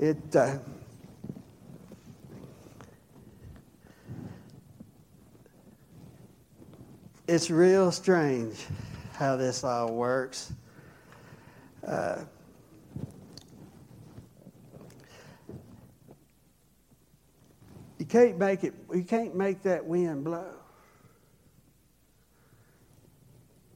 It. 0.03 0.35
Uh, 0.35 0.59
it's 7.29 7.51
real 7.51 7.93
strange 7.93 8.67
how 9.13 9.37
this 9.37 9.63
all 9.63 9.93
works. 9.93 10.53
Uh, 11.87 12.25
You 17.99 18.07
can't 18.07 18.37
make 18.37 18.65
it, 18.65 18.75
you 18.93 19.05
can't 19.05 19.37
make 19.37 19.63
that 19.63 19.87
wind 19.87 20.25
blow. 20.25 20.57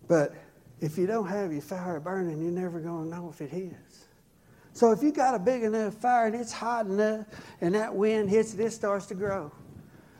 But 0.08 0.34
if 0.80 0.98
you 0.98 1.06
don't 1.06 1.28
have 1.28 1.52
your 1.52 1.62
fire 1.62 2.00
burning, 2.00 2.42
you're 2.42 2.50
never 2.50 2.80
going 2.80 3.08
to 3.08 3.16
know 3.16 3.28
if 3.32 3.40
it 3.40 3.50
hits. 3.50 4.05
So 4.76 4.92
if 4.92 5.02
you 5.02 5.10
got 5.10 5.34
a 5.34 5.38
big 5.38 5.62
enough 5.62 5.94
fire 5.94 6.26
and 6.26 6.34
it's 6.34 6.52
hot 6.52 6.84
enough 6.84 7.24
and 7.62 7.74
that 7.74 7.94
wind 7.94 8.28
hits 8.28 8.52
it, 8.52 8.60
it 8.60 8.74
starts 8.74 9.06
to 9.06 9.14
grow. 9.14 9.50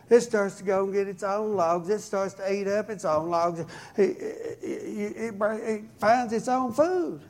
It 0.08 0.22
starts 0.22 0.56
to 0.56 0.64
go 0.64 0.84
and 0.84 0.94
get 0.94 1.08
its 1.08 1.22
own 1.22 1.56
logs. 1.56 1.90
It 1.90 1.98
starts 2.00 2.32
to 2.34 2.50
eat 2.50 2.66
up 2.66 2.88
its 2.88 3.04
own 3.04 3.28
logs. 3.28 3.60
It, 3.60 3.68
it, 4.00 4.58
it, 4.62 5.34
it 5.42 5.84
finds 5.98 6.32
its 6.32 6.48
own 6.48 6.72
food. 6.72 7.20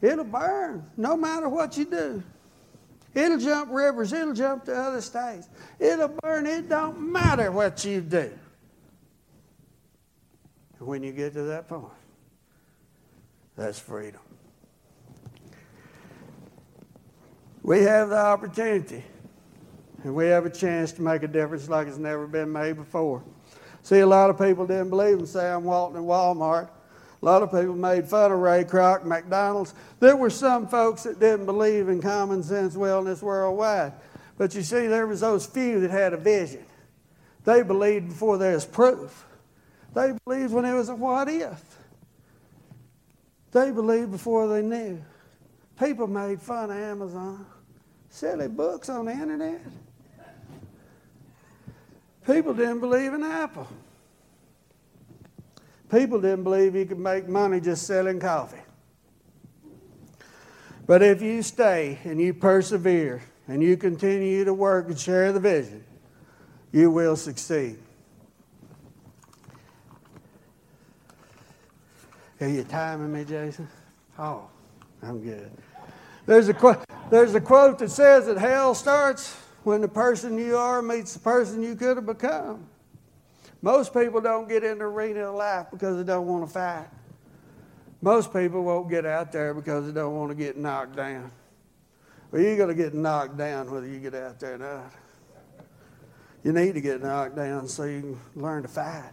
It'll 0.00 0.22
burn 0.22 0.88
no 0.96 1.16
matter 1.16 1.48
what 1.48 1.76
you 1.76 1.84
do. 1.84 2.22
It'll 3.12 3.38
jump 3.38 3.72
rivers. 3.72 4.12
It'll 4.12 4.32
jump 4.32 4.66
to 4.66 4.76
other 4.76 5.00
states. 5.00 5.48
It'll 5.80 6.14
burn. 6.22 6.46
It 6.46 6.68
don't 6.68 7.10
matter 7.10 7.50
what 7.50 7.84
you 7.84 8.02
do. 8.02 8.30
When 10.78 11.02
you 11.02 11.10
get 11.10 11.32
to 11.32 11.42
that 11.42 11.68
point, 11.68 11.90
that's 13.56 13.80
freedom. 13.80 14.20
We 17.70 17.82
have 17.82 18.08
the 18.08 18.18
opportunity, 18.18 19.04
and 20.02 20.12
we 20.12 20.26
have 20.26 20.44
a 20.44 20.50
chance 20.50 20.90
to 20.90 21.02
make 21.02 21.22
a 21.22 21.28
difference 21.28 21.68
like 21.68 21.86
it's 21.86 21.98
never 21.98 22.26
been 22.26 22.50
made 22.50 22.74
before. 22.74 23.22
See, 23.84 24.00
a 24.00 24.06
lot 24.08 24.28
of 24.28 24.36
people 24.36 24.66
didn't 24.66 24.90
believe 24.90 25.18
and 25.18 25.28
say, 25.28 25.48
I'm 25.48 25.62
walking 25.62 25.98
in 25.98 26.02
Walmart. 26.02 26.68
A 26.68 27.24
lot 27.24 27.44
of 27.44 27.52
people 27.52 27.76
made 27.76 28.08
fun 28.08 28.32
of 28.32 28.40
Ray 28.40 28.64
Kroc, 28.64 29.04
McDonald's. 29.04 29.72
There 30.00 30.16
were 30.16 30.30
some 30.30 30.66
folks 30.66 31.04
that 31.04 31.20
didn't 31.20 31.46
believe 31.46 31.88
in 31.88 32.02
common 32.02 32.42
sense 32.42 32.74
wellness 32.74 33.22
worldwide. 33.22 33.92
But 34.36 34.52
you 34.56 34.62
see, 34.62 34.88
there 34.88 35.06
was 35.06 35.20
those 35.20 35.46
few 35.46 35.78
that 35.78 35.92
had 35.92 36.12
a 36.12 36.16
vision. 36.16 36.64
They 37.44 37.62
believed 37.62 38.08
before 38.08 38.36
there 38.36 38.54
was 38.54 38.66
proof. 38.66 39.24
They 39.94 40.12
believed 40.24 40.52
when 40.52 40.64
it 40.64 40.74
was 40.74 40.88
a 40.88 40.96
what 40.96 41.28
if. 41.28 41.62
They 43.52 43.70
believed 43.70 44.10
before 44.10 44.48
they 44.48 44.60
knew. 44.60 45.00
People 45.78 46.08
made 46.08 46.42
fun 46.42 46.72
of 46.72 46.76
Amazon. 46.76 47.46
Silly 48.10 48.48
books 48.48 48.88
on 48.88 49.06
the 49.06 49.12
internet. 49.12 49.60
People 52.26 52.52
didn't 52.52 52.80
believe 52.80 53.14
in 53.14 53.22
Apple. 53.22 53.66
People 55.90 56.20
didn't 56.20 56.44
believe 56.44 56.74
you 56.74 56.86
could 56.86 56.98
make 56.98 57.28
money 57.28 57.60
just 57.60 57.86
selling 57.86 58.20
coffee. 58.20 58.60
But 60.86 61.02
if 61.02 61.22
you 61.22 61.42
stay 61.42 61.98
and 62.04 62.20
you 62.20 62.34
persevere 62.34 63.22
and 63.48 63.62
you 63.62 63.76
continue 63.76 64.44
to 64.44 64.52
work 64.52 64.88
and 64.88 64.98
share 64.98 65.32
the 65.32 65.40
vision, 65.40 65.84
you 66.72 66.90
will 66.90 67.16
succeed. 67.16 67.78
Are 72.40 72.48
you 72.48 72.64
timing 72.64 73.12
me, 73.12 73.24
Jason? 73.24 73.68
Oh, 74.18 74.48
I'm 75.02 75.20
good. 75.20 75.50
There's 76.30 76.48
a, 76.48 76.84
there's 77.10 77.34
a 77.34 77.40
quote 77.40 77.80
that 77.80 77.90
says 77.90 78.26
that 78.26 78.38
hell 78.38 78.72
starts 78.76 79.36
when 79.64 79.80
the 79.80 79.88
person 79.88 80.38
you 80.38 80.56
are 80.56 80.80
meets 80.80 81.14
the 81.14 81.18
person 81.18 81.60
you 81.60 81.74
could 81.74 81.96
have 81.96 82.06
become. 82.06 82.68
Most 83.62 83.92
people 83.92 84.20
don't 84.20 84.48
get 84.48 84.62
in 84.62 84.78
the 84.78 84.84
arena 84.84 85.24
of 85.24 85.34
life 85.34 85.66
because 85.72 85.96
they 85.96 86.04
don't 86.04 86.28
want 86.28 86.46
to 86.46 86.52
fight. 86.52 86.86
Most 88.00 88.32
people 88.32 88.62
won't 88.62 88.88
get 88.88 89.06
out 89.06 89.32
there 89.32 89.52
because 89.54 89.86
they 89.86 89.92
don't 89.92 90.14
want 90.14 90.30
to 90.30 90.36
get 90.36 90.56
knocked 90.56 90.94
down. 90.94 91.32
Well, 92.30 92.40
you're 92.40 92.56
going 92.56 92.68
to 92.68 92.80
get 92.80 92.94
knocked 92.94 93.36
down 93.36 93.68
whether 93.68 93.88
you 93.88 93.98
get 93.98 94.14
out 94.14 94.38
there 94.38 94.54
or 94.54 94.58
not. 94.58 94.92
You 96.44 96.52
need 96.52 96.74
to 96.74 96.80
get 96.80 97.02
knocked 97.02 97.34
down 97.34 97.66
so 97.66 97.82
you 97.82 98.02
can 98.02 98.40
learn 98.40 98.62
to 98.62 98.68
fight, 98.68 99.10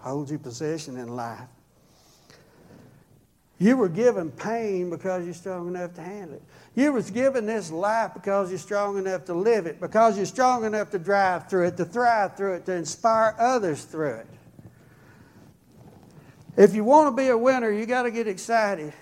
hold 0.00 0.28
your 0.28 0.40
position 0.40 0.96
in 0.96 1.14
life. 1.14 1.46
You 3.60 3.76
were 3.76 3.90
given 3.90 4.30
pain 4.30 4.88
because 4.88 5.26
you're 5.26 5.34
strong 5.34 5.68
enough 5.68 5.92
to 5.94 6.00
handle 6.00 6.36
it. 6.36 6.42
You 6.74 6.94
was 6.94 7.10
given 7.10 7.44
this 7.44 7.70
life 7.70 8.14
because 8.14 8.48
you're 8.48 8.58
strong 8.58 8.96
enough 8.96 9.26
to 9.26 9.34
live 9.34 9.66
it, 9.66 9.80
because 9.80 10.16
you're 10.16 10.24
strong 10.24 10.64
enough 10.64 10.90
to 10.92 10.98
drive 10.98 11.50
through 11.50 11.66
it, 11.66 11.76
to 11.76 11.84
thrive 11.84 12.38
through 12.38 12.54
it, 12.54 12.66
to 12.66 12.72
inspire 12.72 13.36
others 13.38 13.84
through 13.84 14.14
it. 14.14 14.26
If 16.56 16.74
you 16.74 16.84
want 16.84 17.14
to 17.14 17.22
be 17.22 17.28
a 17.28 17.36
winner, 17.36 17.70
you 17.70 17.84
got 17.84 18.04
to 18.04 18.10
get 18.10 18.26
excited, 18.26 18.94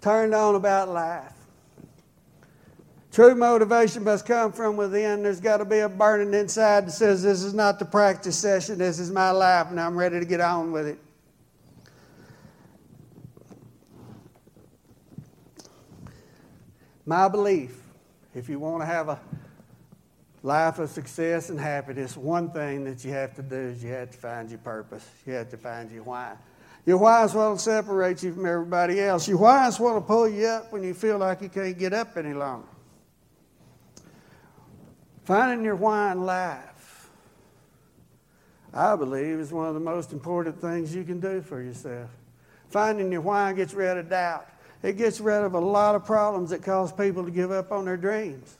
turned 0.00 0.34
on 0.36 0.54
about 0.54 0.88
life. 0.88 1.34
True 3.10 3.34
motivation 3.34 4.04
must 4.04 4.24
come 4.24 4.52
from 4.52 4.76
within. 4.76 5.24
There's 5.24 5.40
got 5.40 5.56
to 5.56 5.64
be 5.64 5.80
a 5.80 5.88
burning 5.88 6.32
inside 6.32 6.86
that 6.86 6.92
says, 6.92 7.24
This 7.24 7.42
is 7.42 7.54
not 7.54 7.80
the 7.80 7.86
practice 7.86 8.38
session, 8.38 8.78
this 8.78 9.00
is 9.00 9.10
my 9.10 9.30
life, 9.30 9.66
and 9.68 9.80
I'm 9.80 9.96
ready 9.96 10.20
to 10.20 10.24
get 10.24 10.40
on 10.40 10.70
with 10.70 10.86
it. 10.86 10.98
My 17.04 17.28
belief, 17.28 17.80
if 18.34 18.48
you 18.48 18.58
want 18.58 18.82
to 18.82 18.86
have 18.86 19.08
a 19.08 19.20
life 20.42 20.78
of 20.78 20.90
success 20.90 21.50
and 21.50 21.58
happiness, 21.58 22.16
one 22.16 22.50
thing 22.50 22.84
that 22.84 23.04
you 23.04 23.12
have 23.12 23.34
to 23.34 23.42
do 23.42 23.56
is 23.56 23.82
you 23.82 23.90
have 23.90 24.10
to 24.10 24.18
find 24.18 24.48
your 24.48 24.58
purpose. 24.60 25.08
You 25.26 25.34
have 25.34 25.50
to 25.50 25.56
find 25.56 25.90
your 25.90 26.04
why. 26.04 26.36
Your 26.84 26.98
why 26.98 27.24
is 27.24 27.34
what 27.34 27.50
will 27.50 27.58
separate 27.58 28.22
you 28.22 28.32
from 28.32 28.46
everybody 28.46 29.00
else. 29.00 29.28
Your 29.28 29.38
why 29.38 29.68
is 29.68 29.78
what 29.78 29.94
will 29.94 30.02
pull 30.02 30.28
you 30.28 30.46
up 30.46 30.72
when 30.72 30.82
you 30.82 30.94
feel 30.94 31.18
like 31.18 31.40
you 31.40 31.48
can't 31.48 31.78
get 31.78 31.92
up 31.92 32.16
any 32.16 32.34
longer. 32.34 32.66
Finding 35.24 35.64
your 35.64 35.76
why 35.76 36.10
in 36.10 36.24
life, 36.24 37.08
I 38.74 38.96
believe, 38.96 39.38
is 39.38 39.52
one 39.52 39.68
of 39.68 39.74
the 39.74 39.80
most 39.80 40.12
important 40.12 40.60
things 40.60 40.94
you 40.94 41.04
can 41.04 41.20
do 41.20 41.40
for 41.40 41.62
yourself. 41.62 42.10
Finding 42.70 43.12
your 43.12 43.20
why 43.20 43.52
gets 43.52 43.74
rid 43.74 43.96
of 43.98 44.08
doubt. 44.08 44.48
It 44.82 44.96
gets 44.96 45.20
rid 45.20 45.44
of 45.44 45.54
a 45.54 45.60
lot 45.60 45.94
of 45.94 46.04
problems 46.04 46.50
that 46.50 46.62
cause 46.62 46.92
people 46.92 47.24
to 47.24 47.30
give 47.30 47.52
up 47.52 47.70
on 47.70 47.84
their 47.84 47.96
dreams. 47.96 48.58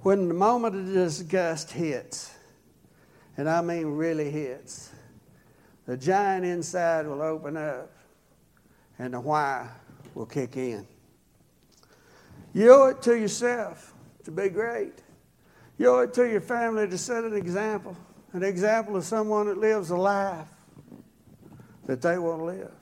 When 0.00 0.28
the 0.28 0.34
moment 0.34 0.74
of 0.74 0.86
disgust 0.86 1.70
hits, 1.70 2.34
and 3.36 3.48
I 3.48 3.60
mean 3.60 3.86
really 3.86 4.30
hits, 4.30 4.90
the 5.86 5.96
giant 5.96 6.44
inside 6.44 7.06
will 7.06 7.22
open 7.22 7.56
up 7.56 7.90
and 8.98 9.12
the 9.12 9.20
why 9.20 9.68
will 10.14 10.26
kick 10.26 10.56
in. 10.56 10.86
You 12.54 12.72
owe 12.72 12.86
it 12.88 13.02
to 13.02 13.18
yourself 13.18 13.92
to 14.24 14.30
be 14.30 14.48
great. 14.48 15.02
You 15.76 15.88
owe 15.88 16.00
it 16.00 16.14
to 16.14 16.30
your 16.30 16.40
family 16.40 16.88
to 16.88 16.96
set 16.96 17.24
an 17.24 17.34
example 17.34 17.96
an 18.34 18.42
example 18.42 18.96
of 18.96 19.04
someone 19.04 19.46
that 19.46 19.58
lives 19.58 19.90
a 19.90 19.96
life 19.96 20.48
that 21.86 22.02
they 22.02 22.18
want 22.18 22.40
to 22.40 22.44
live. 22.44 22.72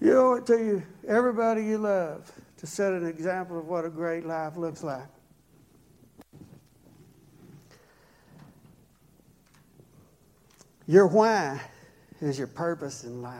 You 0.00 0.18
owe 0.18 0.34
it 0.34 0.46
to 0.46 0.58
you, 0.58 0.82
everybody 1.06 1.64
you 1.64 1.78
love 1.78 2.30
to 2.58 2.66
set 2.66 2.92
an 2.92 3.06
example 3.06 3.58
of 3.58 3.66
what 3.66 3.84
a 3.84 3.88
great 3.88 4.26
life 4.26 4.56
looks 4.56 4.82
like. 4.82 5.06
Your 10.88 11.06
why 11.06 11.60
is 12.20 12.38
your 12.38 12.48
purpose 12.48 13.04
in 13.04 13.22
life. 13.22 13.34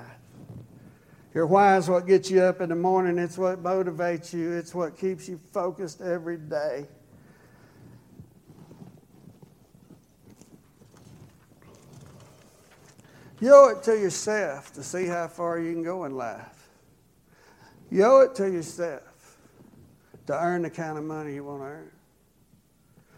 Your 1.35 1.47
why 1.47 1.77
is 1.77 1.89
what 1.89 2.07
gets 2.07 2.31
you 2.31 2.43
up 2.43 2.61
in 2.61 2.69
the 2.69 2.77
morning. 2.77 3.19
It's 3.19 3.37
what 3.37 3.63
motivates 3.63 4.33
you. 4.33 4.53
It's 4.53 4.75
what 4.75 4.97
keeps 4.97 5.29
you 5.29 5.41
focused 5.53 6.01
every 6.01 6.39
day. 6.39 6.87
You 13.41 13.55
owe 13.55 13.69
it 13.69 13.83
to 13.85 13.99
yourself 13.99 14.73
to 14.75 14.83
see 14.83 15.07
how 15.07 15.29
far 15.29 15.59
you 15.59 15.73
can 15.73 15.83
go 15.83 16.05
in 16.05 16.17
life. 16.17 16.69
You 17.91 18.05
owe 18.05 18.21
it 18.21 18.35
to 18.37 18.51
yourself 18.51 19.39
to 20.27 20.39
earn 20.39 20.63
the 20.63 20.71
kind 20.71 20.97
of 20.99 21.05
money 21.05 21.35
you 21.35 21.45
want 21.45 21.61
to 21.61 21.67
earn. 21.67 21.91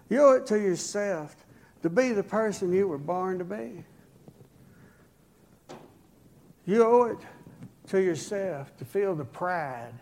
You 0.09 0.23
owe 0.23 0.33
it 0.33 0.47
to 0.47 0.59
yourself 0.59 1.37
to 1.83 1.91
be 1.91 2.13
the 2.13 2.23
person 2.23 2.73
you 2.73 2.89
were 2.89 2.99
born 2.99 3.39
to 3.39 3.45
be. 3.45 3.85
You 6.67 6.85
owe 6.85 7.05
it 7.05 7.19
to 7.89 8.03
yourself 8.03 8.77
to 8.79 8.85
feel 8.85 9.15
the 9.15 9.25
pride 9.25 9.95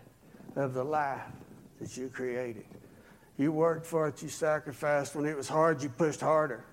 of 0.57 0.75
the 0.75 0.83
life 0.83 1.21
that 1.81 1.97
you 1.97 2.09
created. 2.09 2.65
You 3.37 3.53
worked 3.53 3.87
for 3.87 4.09
it, 4.09 4.23
you 4.23 4.29
sacrificed. 4.29 5.15
When 5.15 5.27
it 5.27 5.37
was 5.37 5.49
hard, 5.49 5.83
you 5.83 5.91
pushed 5.91 6.21
harder. 6.21 6.65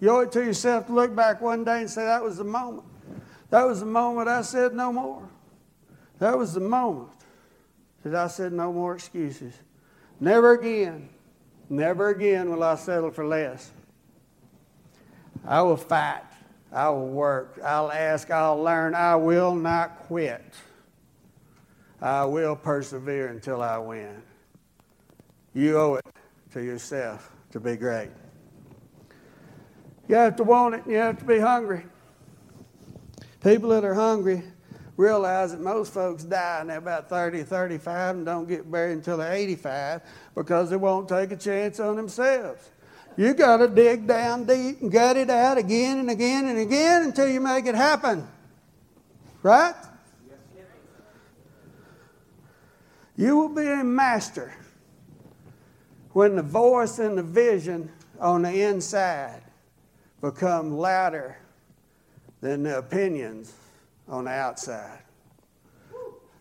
You 0.00 0.10
owe 0.10 0.20
it 0.20 0.32
to 0.32 0.44
yourself 0.44 0.86
to 0.86 0.92
look 0.92 1.14
back 1.14 1.40
one 1.40 1.64
day 1.64 1.80
and 1.80 1.90
say, 1.90 2.04
that 2.04 2.22
was 2.22 2.36
the 2.36 2.44
moment. 2.44 2.86
That 3.50 3.66
was 3.66 3.80
the 3.80 3.86
moment 3.86 4.28
I 4.28 4.42
said 4.42 4.74
no 4.74 4.92
more. 4.92 5.28
That 6.18 6.36
was 6.36 6.54
the 6.54 6.60
moment 6.60 7.12
that 8.02 8.14
I 8.14 8.26
said 8.26 8.52
no 8.52 8.72
more 8.72 8.94
excuses. 8.94 9.54
Never 10.20 10.52
again, 10.52 11.08
never 11.68 12.08
again 12.08 12.50
will 12.50 12.62
I 12.62 12.74
settle 12.76 13.10
for 13.10 13.26
less. 13.26 13.70
I 15.46 15.62
will 15.62 15.76
fight. 15.76 16.22
I 16.72 16.88
will 16.90 17.08
work. 17.08 17.58
I'll 17.64 17.90
ask. 17.90 18.30
I'll 18.30 18.60
learn. 18.60 18.94
I 18.94 19.16
will 19.16 19.54
not 19.54 20.00
quit. 20.00 20.42
I 22.00 22.24
will 22.24 22.56
persevere 22.56 23.28
until 23.28 23.62
I 23.62 23.78
win. 23.78 24.22
You 25.54 25.78
owe 25.78 25.94
it 25.94 26.06
to 26.52 26.62
yourself 26.62 27.30
to 27.52 27.60
be 27.60 27.76
great. 27.76 28.10
You 30.08 30.16
have 30.16 30.36
to 30.36 30.44
want 30.44 30.74
it 30.74 30.84
and 30.84 30.92
you 30.92 30.98
have 30.98 31.18
to 31.18 31.24
be 31.24 31.38
hungry. 31.38 31.84
People 33.42 33.70
that 33.70 33.84
are 33.84 33.94
hungry 33.94 34.42
realize 34.96 35.52
that 35.52 35.60
most 35.60 35.92
folks 35.92 36.24
die 36.24 36.58
and 36.60 36.70
they're 36.70 36.78
about 36.78 37.08
30, 37.08 37.42
35 37.42 38.16
and 38.16 38.26
don't 38.26 38.48
get 38.48 38.70
buried 38.70 38.92
until 38.92 39.18
they're 39.18 39.32
85 39.32 40.00
because 40.34 40.70
they 40.70 40.76
won't 40.76 41.08
take 41.08 41.32
a 41.32 41.36
chance 41.36 41.80
on 41.80 41.96
themselves. 41.96 42.70
You 43.16 43.34
got 43.34 43.58
to 43.58 43.68
dig 43.68 44.06
down 44.06 44.44
deep 44.44 44.80
and 44.80 44.92
gut 44.92 45.16
it 45.16 45.30
out 45.30 45.58
again 45.58 45.98
and 45.98 46.10
again 46.10 46.46
and 46.46 46.58
again 46.58 47.04
until 47.04 47.28
you 47.28 47.40
make 47.40 47.66
it 47.66 47.74
happen. 47.74 48.26
Right? 49.42 49.74
You 53.16 53.36
will 53.36 53.48
be 53.48 53.66
a 53.66 53.82
master 53.82 54.52
when 56.12 56.36
the 56.36 56.42
voice 56.42 56.98
and 56.98 57.16
the 57.16 57.22
vision 57.22 57.90
on 58.20 58.42
the 58.42 58.62
inside 58.62 59.42
become 60.30 60.76
louder 60.76 61.38
than 62.40 62.64
the 62.64 62.78
opinions 62.78 63.54
on 64.08 64.24
the 64.24 64.30
outside. 64.30 64.98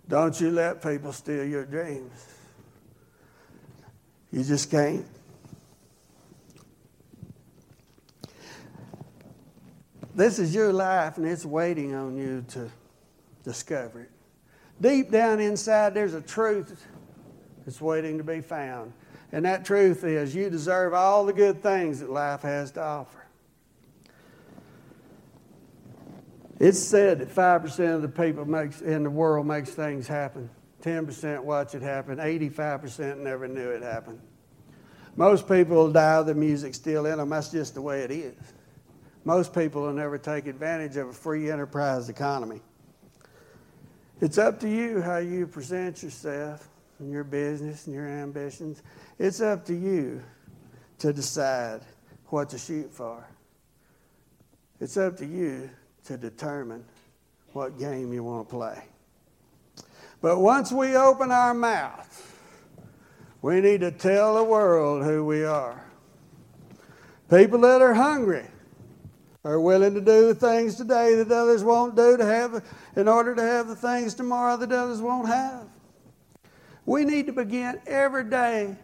Don't 0.07 0.39
you 0.39 0.51
let 0.51 0.81
people 0.81 1.13
steal 1.13 1.45
your 1.45 1.65
dreams. 1.65 2.33
You 4.31 4.43
just 4.43 4.69
can't. 4.69 5.05
This 10.13 10.39
is 10.39 10.53
your 10.53 10.71
life, 10.71 11.17
and 11.17 11.27
it's 11.27 11.45
waiting 11.45 11.93
on 11.93 12.17
you 12.17 12.43
to 12.49 12.69
discover 13.43 14.01
it. 14.01 14.11
Deep 14.79 15.11
down 15.11 15.39
inside, 15.39 15.93
there's 15.93 16.13
a 16.13 16.21
truth 16.21 16.85
that's 17.65 17.81
waiting 17.81 18.17
to 18.17 18.23
be 18.23 18.41
found. 18.41 18.93
And 19.31 19.45
that 19.45 19.65
truth 19.65 20.03
is 20.03 20.33
you 20.33 20.49
deserve 20.49 20.93
all 20.93 21.25
the 21.25 21.33
good 21.33 21.61
things 21.61 21.99
that 21.99 22.09
life 22.09 22.41
has 22.41 22.71
to 22.71 22.81
offer. 22.81 23.24
It's 26.59 26.79
said 26.79 27.19
that 27.19 27.29
5% 27.29 27.95
of 27.95 28.01
the 28.01 28.07
people 28.07 28.45
makes, 28.45 28.81
in 28.81 29.03
the 29.03 29.09
world 29.09 29.45
makes 29.45 29.71
things 29.71 30.07
happen. 30.07 30.49
10% 30.83 31.43
watch 31.43 31.75
it 31.75 31.81
happen. 31.81 32.17
85% 32.17 33.17
never 33.17 33.47
knew 33.47 33.69
it 33.69 33.81
happened. 33.81 34.21
Most 35.17 35.47
people 35.47 35.91
die 35.91 36.21
the 36.21 36.35
music 36.35 36.73
still 36.75 37.05
in 37.05 37.17
them. 37.17 37.29
That's 37.29 37.49
just 37.49 37.73
the 37.73 37.81
way 37.81 38.01
it 38.01 38.11
is. 38.11 38.35
Most 39.23 39.53
people 39.53 39.81
will 39.81 39.93
never 39.93 40.17
take 40.17 40.45
advantage 40.45 40.97
of 40.97 41.09
a 41.09 41.13
free 41.13 41.49
enterprise 41.49 42.09
economy. 42.09 42.61
It's 44.21 44.37
up 44.37 44.59
to 44.61 44.69
you 44.69 45.01
how 45.01 45.17
you 45.17 45.47
present 45.47 46.03
yourself 46.03 46.69
and 46.99 47.11
your 47.11 47.23
business 47.23 47.87
and 47.87 47.95
your 47.95 48.07
ambitions. 48.07 48.81
It's 49.19 49.41
up 49.41 49.65
to 49.65 49.73
you 49.73 50.23
to 50.99 51.11
decide 51.11 51.81
what 52.27 52.49
to 52.49 52.57
shoot 52.57 52.93
for. 52.93 53.27
It's 54.79 54.95
up 54.95 55.17
to 55.17 55.25
you 55.25 55.69
to 56.05 56.17
determine 56.17 56.83
what 57.53 57.79
game 57.79 58.13
you 58.13 58.23
want 58.23 58.47
to 58.47 58.55
play. 58.55 58.83
But 60.21 60.39
once 60.39 60.71
we 60.71 60.95
open 60.95 61.31
our 61.31 61.53
mouth, 61.53 62.21
we 63.41 63.61
need 63.61 63.81
to 63.81 63.91
tell 63.91 64.35
the 64.35 64.43
world 64.43 65.03
who 65.03 65.23
we 65.25 65.43
are. 65.43 65.83
People 67.29 67.59
that 67.59 67.81
are 67.81 67.93
hungry 67.93 68.45
are 69.43 69.59
willing 69.59 69.93
to 69.93 70.01
do 70.01 70.27
the 70.27 70.35
things 70.35 70.75
today 70.75 71.15
that 71.15 71.31
others 71.31 71.63
won't 71.63 71.95
do 71.95 72.17
to 72.17 72.25
have 72.25 72.63
in 72.95 73.07
order 73.07 73.35
to 73.35 73.41
have 73.41 73.67
the 73.67 73.75
things 73.75 74.15
tomorrow 74.15 74.57
that 74.57 74.71
others 74.71 75.01
won't 75.01 75.27
have. 75.27 75.67
We 76.85 77.05
need 77.05 77.27
to 77.27 77.33
begin 77.33 77.79
every 77.85 78.23
day 78.25 78.75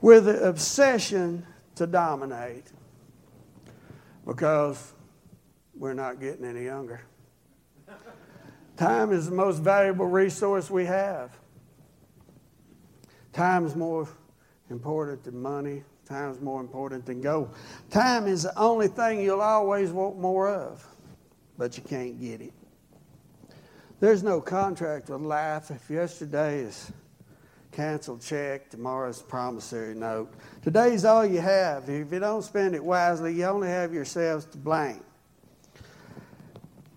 with 0.00 0.24
the 0.24 0.42
obsession 0.48 1.46
to 1.76 1.86
dominate 1.86 2.64
because 4.26 4.92
we're 5.78 5.94
not 5.94 6.20
getting 6.20 6.44
any 6.44 6.64
younger. 6.64 7.00
Time 8.76 9.12
is 9.12 9.26
the 9.28 9.34
most 9.34 9.58
valuable 9.58 10.06
resource 10.06 10.70
we 10.70 10.84
have. 10.84 11.36
Time 13.32 13.66
is 13.66 13.74
more 13.74 14.08
important 14.70 15.24
than 15.24 15.40
money. 15.40 15.82
Time 16.06 16.30
is 16.30 16.40
more 16.40 16.60
important 16.60 17.04
than 17.04 17.20
gold. 17.20 17.54
Time 17.90 18.26
is 18.26 18.44
the 18.44 18.58
only 18.58 18.88
thing 18.88 19.20
you'll 19.20 19.40
always 19.40 19.90
want 19.90 20.18
more 20.18 20.48
of, 20.48 20.86
but 21.58 21.76
you 21.76 21.82
can't 21.82 22.20
get 22.20 22.40
it. 22.40 22.52
There's 23.98 24.22
no 24.22 24.40
contract 24.40 25.08
with 25.08 25.22
life. 25.22 25.70
If 25.70 25.90
yesterday 25.90 26.60
is 26.60 26.92
canceled 27.72 28.20
check, 28.20 28.70
tomorrow's 28.70 29.22
promissory 29.22 29.94
note. 29.94 30.32
Today's 30.62 31.04
all 31.04 31.26
you 31.26 31.40
have. 31.40 31.88
If 31.88 32.12
you 32.12 32.18
don't 32.20 32.42
spend 32.42 32.74
it 32.74 32.84
wisely, 32.84 33.34
you 33.34 33.44
only 33.44 33.68
have 33.68 33.92
yourselves 33.92 34.44
to 34.46 34.58
blame. 34.58 35.02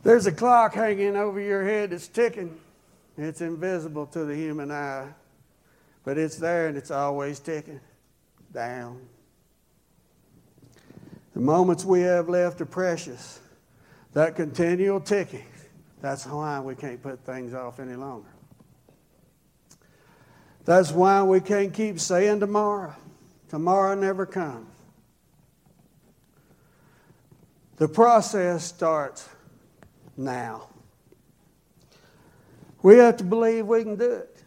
There's 0.09 0.25
a 0.25 0.31
clock 0.31 0.73
hanging 0.73 1.15
over 1.15 1.39
your 1.39 1.63
head 1.63 1.91
that's 1.91 2.07
ticking. 2.07 2.59
It's 3.15 3.41
invisible 3.41 4.07
to 4.07 4.25
the 4.25 4.35
human 4.35 4.71
eye, 4.71 5.07
but 6.03 6.17
it's 6.17 6.37
there 6.37 6.67
and 6.67 6.75
it's 6.75 6.89
always 6.89 7.39
ticking 7.39 7.79
down. 8.51 9.07
The 11.35 11.41
moments 11.41 11.85
we 11.85 12.01
have 12.01 12.27
left 12.27 12.59
are 12.59 12.65
precious. 12.65 13.39
That 14.13 14.35
continual 14.35 14.99
ticking 14.99 15.45
that's 16.01 16.25
why 16.25 16.59
we 16.59 16.73
can't 16.73 17.03
put 17.03 17.23
things 17.23 17.53
off 17.53 17.79
any 17.79 17.93
longer. 17.93 18.33
That's 20.65 20.91
why 20.91 21.21
we 21.21 21.39
can't 21.39 21.71
keep 21.71 21.99
saying 21.99 22.39
tomorrow. 22.39 22.95
Tomorrow 23.47 23.93
never 23.93 24.25
comes. 24.25 24.73
The 27.75 27.87
process 27.87 28.65
starts 28.65 29.29
now. 30.19 30.67
We 32.81 32.97
have 32.97 33.17
to 33.17 33.23
believe 33.23 33.65
we 33.65 33.83
can 33.83 33.95
do 33.95 34.11
it. 34.11 34.43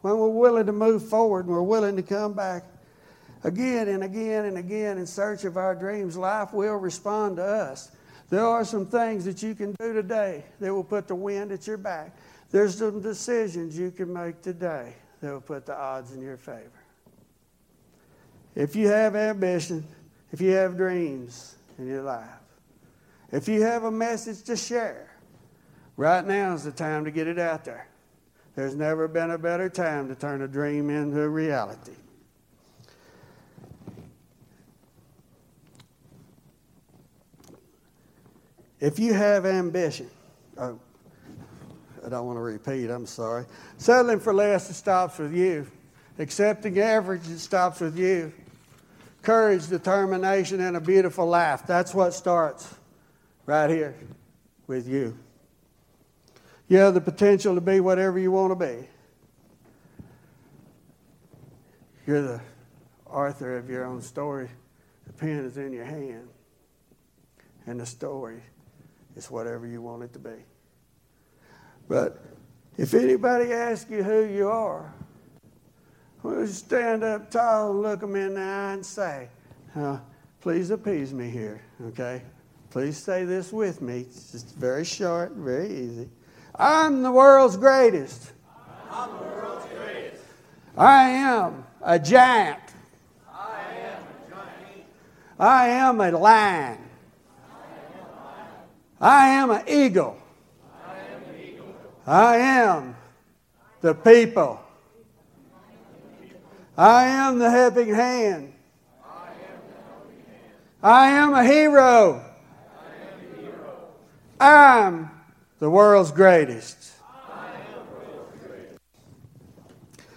When 0.00 0.18
we're 0.18 0.28
willing 0.28 0.66
to 0.66 0.72
move 0.72 1.08
forward 1.08 1.46
and 1.46 1.54
we're 1.54 1.62
willing 1.62 1.96
to 1.96 2.02
come 2.02 2.32
back 2.32 2.64
again 3.44 3.88
and 3.88 4.02
again 4.02 4.46
and 4.46 4.58
again 4.58 4.98
in 4.98 5.06
search 5.06 5.44
of 5.44 5.56
our 5.56 5.74
dreams, 5.74 6.16
life 6.16 6.52
will 6.52 6.74
respond 6.74 7.36
to 7.36 7.44
us. 7.44 7.92
There 8.30 8.44
are 8.44 8.64
some 8.64 8.86
things 8.86 9.24
that 9.26 9.42
you 9.42 9.54
can 9.54 9.72
do 9.78 9.92
today 9.92 10.44
that 10.58 10.72
will 10.74 10.82
put 10.82 11.06
the 11.06 11.14
wind 11.14 11.52
at 11.52 11.66
your 11.66 11.76
back. 11.76 12.16
There's 12.50 12.78
some 12.78 13.00
decisions 13.00 13.78
you 13.78 13.90
can 13.90 14.12
make 14.12 14.42
today 14.42 14.94
that 15.20 15.32
will 15.32 15.40
put 15.40 15.66
the 15.66 15.76
odds 15.76 16.12
in 16.12 16.20
your 16.20 16.36
favor. 16.36 16.70
If 18.54 18.74
you 18.74 18.88
have 18.88 19.14
ambition, 19.16 19.84
if 20.32 20.40
you 20.40 20.50
have 20.52 20.76
dreams 20.76 21.56
in 21.78 21.86
your 21.86 22.02
life, 22.02 22.28
if 23.32 23.48
you 23.48 23.62
have 23.62 23.84
a 23.84 23.90
message 23.90 24.42
to 24.44 24.56
share, 24.56 25.10
right 25.96 26.24
now 26.24 26.52
is 26.52 26.64
the 26.64 26.70
time 26.70 27.06
to 27.06 27.10
get 27.10 27.26
it 27.26 27.38
out 27.38 27.64
there. 27.64 27.88
There's 28.54 28.76
never 28.76 29.08
been 29.08 29.30
a 29.30 29.38
better 29.38 29.70
time 29.70 30.08
to 30.08 30.14
turn 30.14 30.42
a 30.42 30.48
dream 30.48 30.90
into 30.90 31.20
a 31.22 31.28
reality. 31.28 31.92
If 38.78 38.98
you 38.98 39.14
have 39.14 39.46
ambition, 39.46 40.10
oh, 40.58 40.78
I 42.04 42.08
don't 42.08 42.26
want 42.26 42.36
to 42.36 42.42
repeat, 42.42 42.90
I'm 42.90 43.06
sorry. 43.06 43.46
Settling 43.78 44.20
for 44.20 44.34
less, 44.34 44.68
it 44.68 44.74
stops 44.74 45.18
with 45.18 45.32
you. 45.32 45.66
Accepting 46.18 46.78
average, 46.78 47.26
it 47.28 47.38
stops 47.38 47.80
with 47.80 47.96
you. 47.96 48.32
Courage, 49.22 49.68
determination, 49.68 50.60
and 50.60 50.76
a 50.76 50.80
beautiful 50.80 51.26
laugh. 51.26 51.66
That's 51.66 51.94
what 51.94 52.12
starts 52.12 52.74
right 53.46 53.70
here 53.70 53.94
with 54.66 54.88
you. 54.88 55.16
You 56.68 56.78
have 56.78 56.94
the 56.94 57.00
potential 57.00 57.54
to 57.54 57.60
be 57.60 57.80
whatever 57.80 58.18
you 58.18 58.30
want 58.30 58.58
to 58.58 58.66
be. 58.66 58.88
You're 62.06 62.22
the 62.22 62.40
author 63.06 63.58
of 63.58 63.68
your 63.68 63.84
own 63.84 64.00
story. 64.00 64.48
The 65.06 65.12
pen 65.12 65.44
is 65.44 65.56
in 65.56 65.72
your 65.72 65.84
hand, 65.84 66.28
and 67.66 67.78
the 67.78 67.86
story 67.86 68.42
is 69.16 69.30
whatever 69.30 69.66
you 69.66 69.82
want 69.82 70.02
it 70.02 70.12
to 70.14 70.18
be. 70.18 70.44
But 71.88 72.24
if 72.78 72.94
anybody 72.94 73.52
asks 73.52 73.90
you 73.90 74.02
who 74.02 74.24
you 74.24 74.48
are, 74.48 74.94
well, 76.22 76.46
stand 76.46 77.04
up 77.04 77.30
tall 77.30 77.72
and 77.72 77.82
look 77.82 78.00
them 78.00 78.16
in 78.16 78.34
the 78.34 78.40
eye 78.40 78.72
and 78.72 78.86
say, 78.86 79.28
please 80.40 80.70
appease 80.70 81.12
me 81.12 81.28
here, 81.28 81.62
okay? 81.88 82.22
Please 82.72 82.96
say 82.96 83.26
this 83.26 83.52
with 83.52 83.82
me. 83.82 84.00
It's 84.00 84.32
just 84.32 84.56
very 84.56 84.86
short, 84.86 85.32
very 85.32 85.68
easy. 85.68 86.08
I'm 86.54 87.02
the 87.02 87.12
world's 87.12 87.58
greatest. 87.58 88.32
I'm 88.90 89.10
the 89.10 89.24
world's 89.24 89.66
greatest. 89.66 90.22
I 90.74 91.10
am 91.10 91.66
a 91.82 91.98
giant. 91.98 92.62
I 93.30 93.60
am 93.76 94.02
a 94.02 94.30
giant. 94.30 94.86
I 95.38 95.68
am 95.68 96.00
a 96.00 96.10
lion. 96.12 96.78
I 98.98 99.28
am 99.28 99.50
an 99.50 99.68
eagle. 99.68 100.16
I 100.82 100.96
am 100.96 101.22
an 101.24 101.40
eagle. 101.44 101.74
I 102.06 102.36
am 102.38 102.96
the 103.82 103.94
people. 103.94 104.58
I 106.78 107.04
am 107.04 107.38
the 107.38 107.50
helping 107.50 107.94
hand. 107.94 108.54
I 110.82 111.10
am 111.10 111.34
a 111.34 111.44
hero. 111.44 112.30
I'm 114.42 115.08
the 115.60 115.70
world's 115.70 116.10
greatest. 116.10 116.90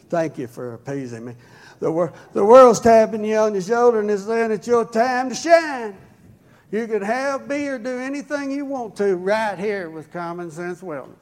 Thank 0.09 0.39
you 0.39 0.47
for 0.47 0.73
appeasing 0.73 1.25
me. 1.25 1.35
The, 1.79 1.91
wor- 1.91 2.13
the 2.33 2.43
world's 2.43 2.79
tapping 2.79 3.23
you 3.23 3.37
on 3.37 3.53
your 3.53 3.61
shoulder 3.61 3.99
and 3.99 4.09
is 4.09 4.25
saying 4.25 4.49
it's 4.49 4.65
your 4.65 4.83
time 4.85 5.29
to 5.29 5.35
shine. 5.35 5.95
You 6.71 6.87
can 6.87 7.03
have, 7.03 7.47
be, 7.47 7.67
or 7.67 7.77
do 7.77 7.99
anything 7.99 8.49
you 8.49 8.65
want 8.65 8.95
to 8.97 9.15
right 9.15 9.59
here 9.59 9.91
with 9.91 10.11
Common 10.11 10.49
Sense 10.49 10.81
Wellness. 10.81 11.13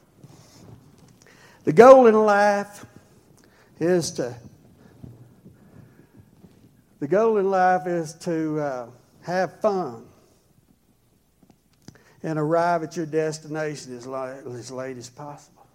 The 1.65 1.73
goal 1.73 2.07
in 2.07 2.15
life 2.15 2.85
is 3.81 4.11
to 4.11 4.33
the 7.01 7.07
goal 7.09 7.37
in 7.37 7.51
life 7.51 7.85
is 7.85 8.13
to 8.13 8.59
uh, 8.61 8.87
have 9.23 9.59
fun 9.59 10.05
and 12.23 12.39
arrive 12.39 12.83
at 12.83 12.95
your 12.95 13.05
destination 13.05 13.95
as, 13.95 14.07
late, 14.07 14.43
as 14.45 14.71
late 14.71 14.97
as 14.97 15.09
possible 15.09 15.67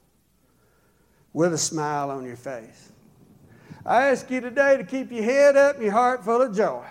with 1.32 1.52
a 1.52 1.58
smile 1.58 2.10
on 2.10 2.24
your 2.24 2.36
face. 2.36 2.90
I 3.84 4.06
ask 4.06 4.30
you 4.30 4.40
today 4.40 4.76
to 4.76 4.84
keep 4.84 5.12
your 5.12 5.22
head 5.22 5.56
up 5.56 5.76
and 5.76 5.84
your 5.84 5.92
heart 5.92 6.24
full 6.24 6.42
of 6.42 6.56
joy. 6.56 6.84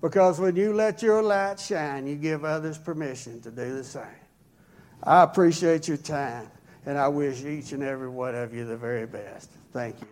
Because 0.00 0.40
when 0.40 0.56
you 0.56 0.74
let 0.74 1.00
your 1.00 1.22
light 1.22 1.60
shine, 1.60 2.08
you 2.08 2.16
give 2.16 2.44
others 2.44 2.76
permission 2.76 3.40
to 3.42 3.50
do 3.50 3.76
the 3.76 3.84
same. 3.84 4.02
I 5.04 5.22
appreciate 5.22 5.86
your 5.86 5.96
time, 5.96 6.50
and 6.84 6.98
I 6.98 7.06
wish 7.08 7.44
each 7.44 7.72
and 7.72 7.84
every 7.84 8.08
one 8.08 8.34
of 8.34 8.52
you 8.52 8.64
the 8.64 8.76
very 8.76 9.06
best. 9.06 9.50
Thank 9.72 9.96
you. 10.00 10.08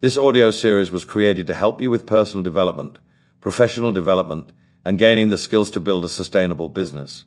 This 0.00 0.16
audio 0.18 0.50
series 0.50 0.90
was 0.90 1.04
created 1.04 1.46
to 1.46 1.54
help 1.54 1.80
you 1.80 1.90
with 1.90 2.04
personal 2.04 2.42
development, 2.42 2.98
professional 3.40 3.92
development, 3.92 4.50
and 4.84 4.98
gaining 4.98 5.28
the 5.28 5.38
skills 5.38 5.70
to 5.72 5.80
build 5.80 6.04
a 6.04 6.08
sustainable 6.08 6.68
business. 6.68 7.24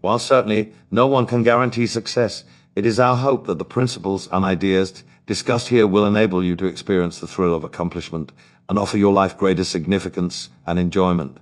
While 0.00 0.18
certainly 0.18 0.72
no 0.90 1.06
one 1.06 1.26
can 1.26 1.42
guarantee 1.42 1.86
success, 1.86 2.44
it 2.74 2.86
is 2.86 3.00
our 3.00 3.16
hope 3.16 3.46
that 3.46 3.58
the 3.58 3.64
principles 3.64 4.28
and 4.32 4.44
ideas 4.44 5.04
discussed 5.26 5.68
here 5.68 5.86
will 5.86 6.06
enable 6.06 6.42
you 6.42 6.56
to 6.56 6.66
experience 6.66 7.18
the 7.18 7.26
thrill 7.26 7.54
of 7.54 7.64
accomplishment 7.64 8.32
and 8.68 8.78
offer 8.78 8.98
your 8.98 9.12
life 9.12 9.36
greater 9.36 9.64
significance 9.64 10.48
and 10.66 10.78
enjoyment. 10.78 11.38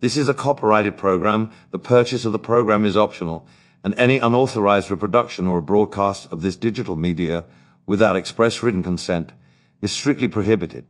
This 0.00 0.16
is 0.16 0.28
a 0.28 0.34
copyrighted 0.34 0.96
program. 0.96 1.50
The 1.70 1.78
purchase 1.78 2.24
of 2.24 2.32
the 2.32 2.38
program 2.38 2.84
is 2.84 2.96
optional, 2.96 3.46
and 3.84 3.94
any 3.94 4.18
unauthorized 4.18 4.90
reproduction 4.90 5.46
or 5.46 5.60
broadcast 5.60 6.32
of 6.32 6.42
this 6.42 6.56
digital 6.56 6.96
media 6.96 7.44
without 7.86 8.16
express 8.16 8.62
written 8.62 8.82
consent 8.82 9.32
is 9.80 9.92
strictly 9.92 10.28
prohibited. 10.28 10.86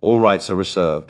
All 0.00 0.18
rights 0.18 0.50
are 0.50 0.56
reserved. 0.56 1.08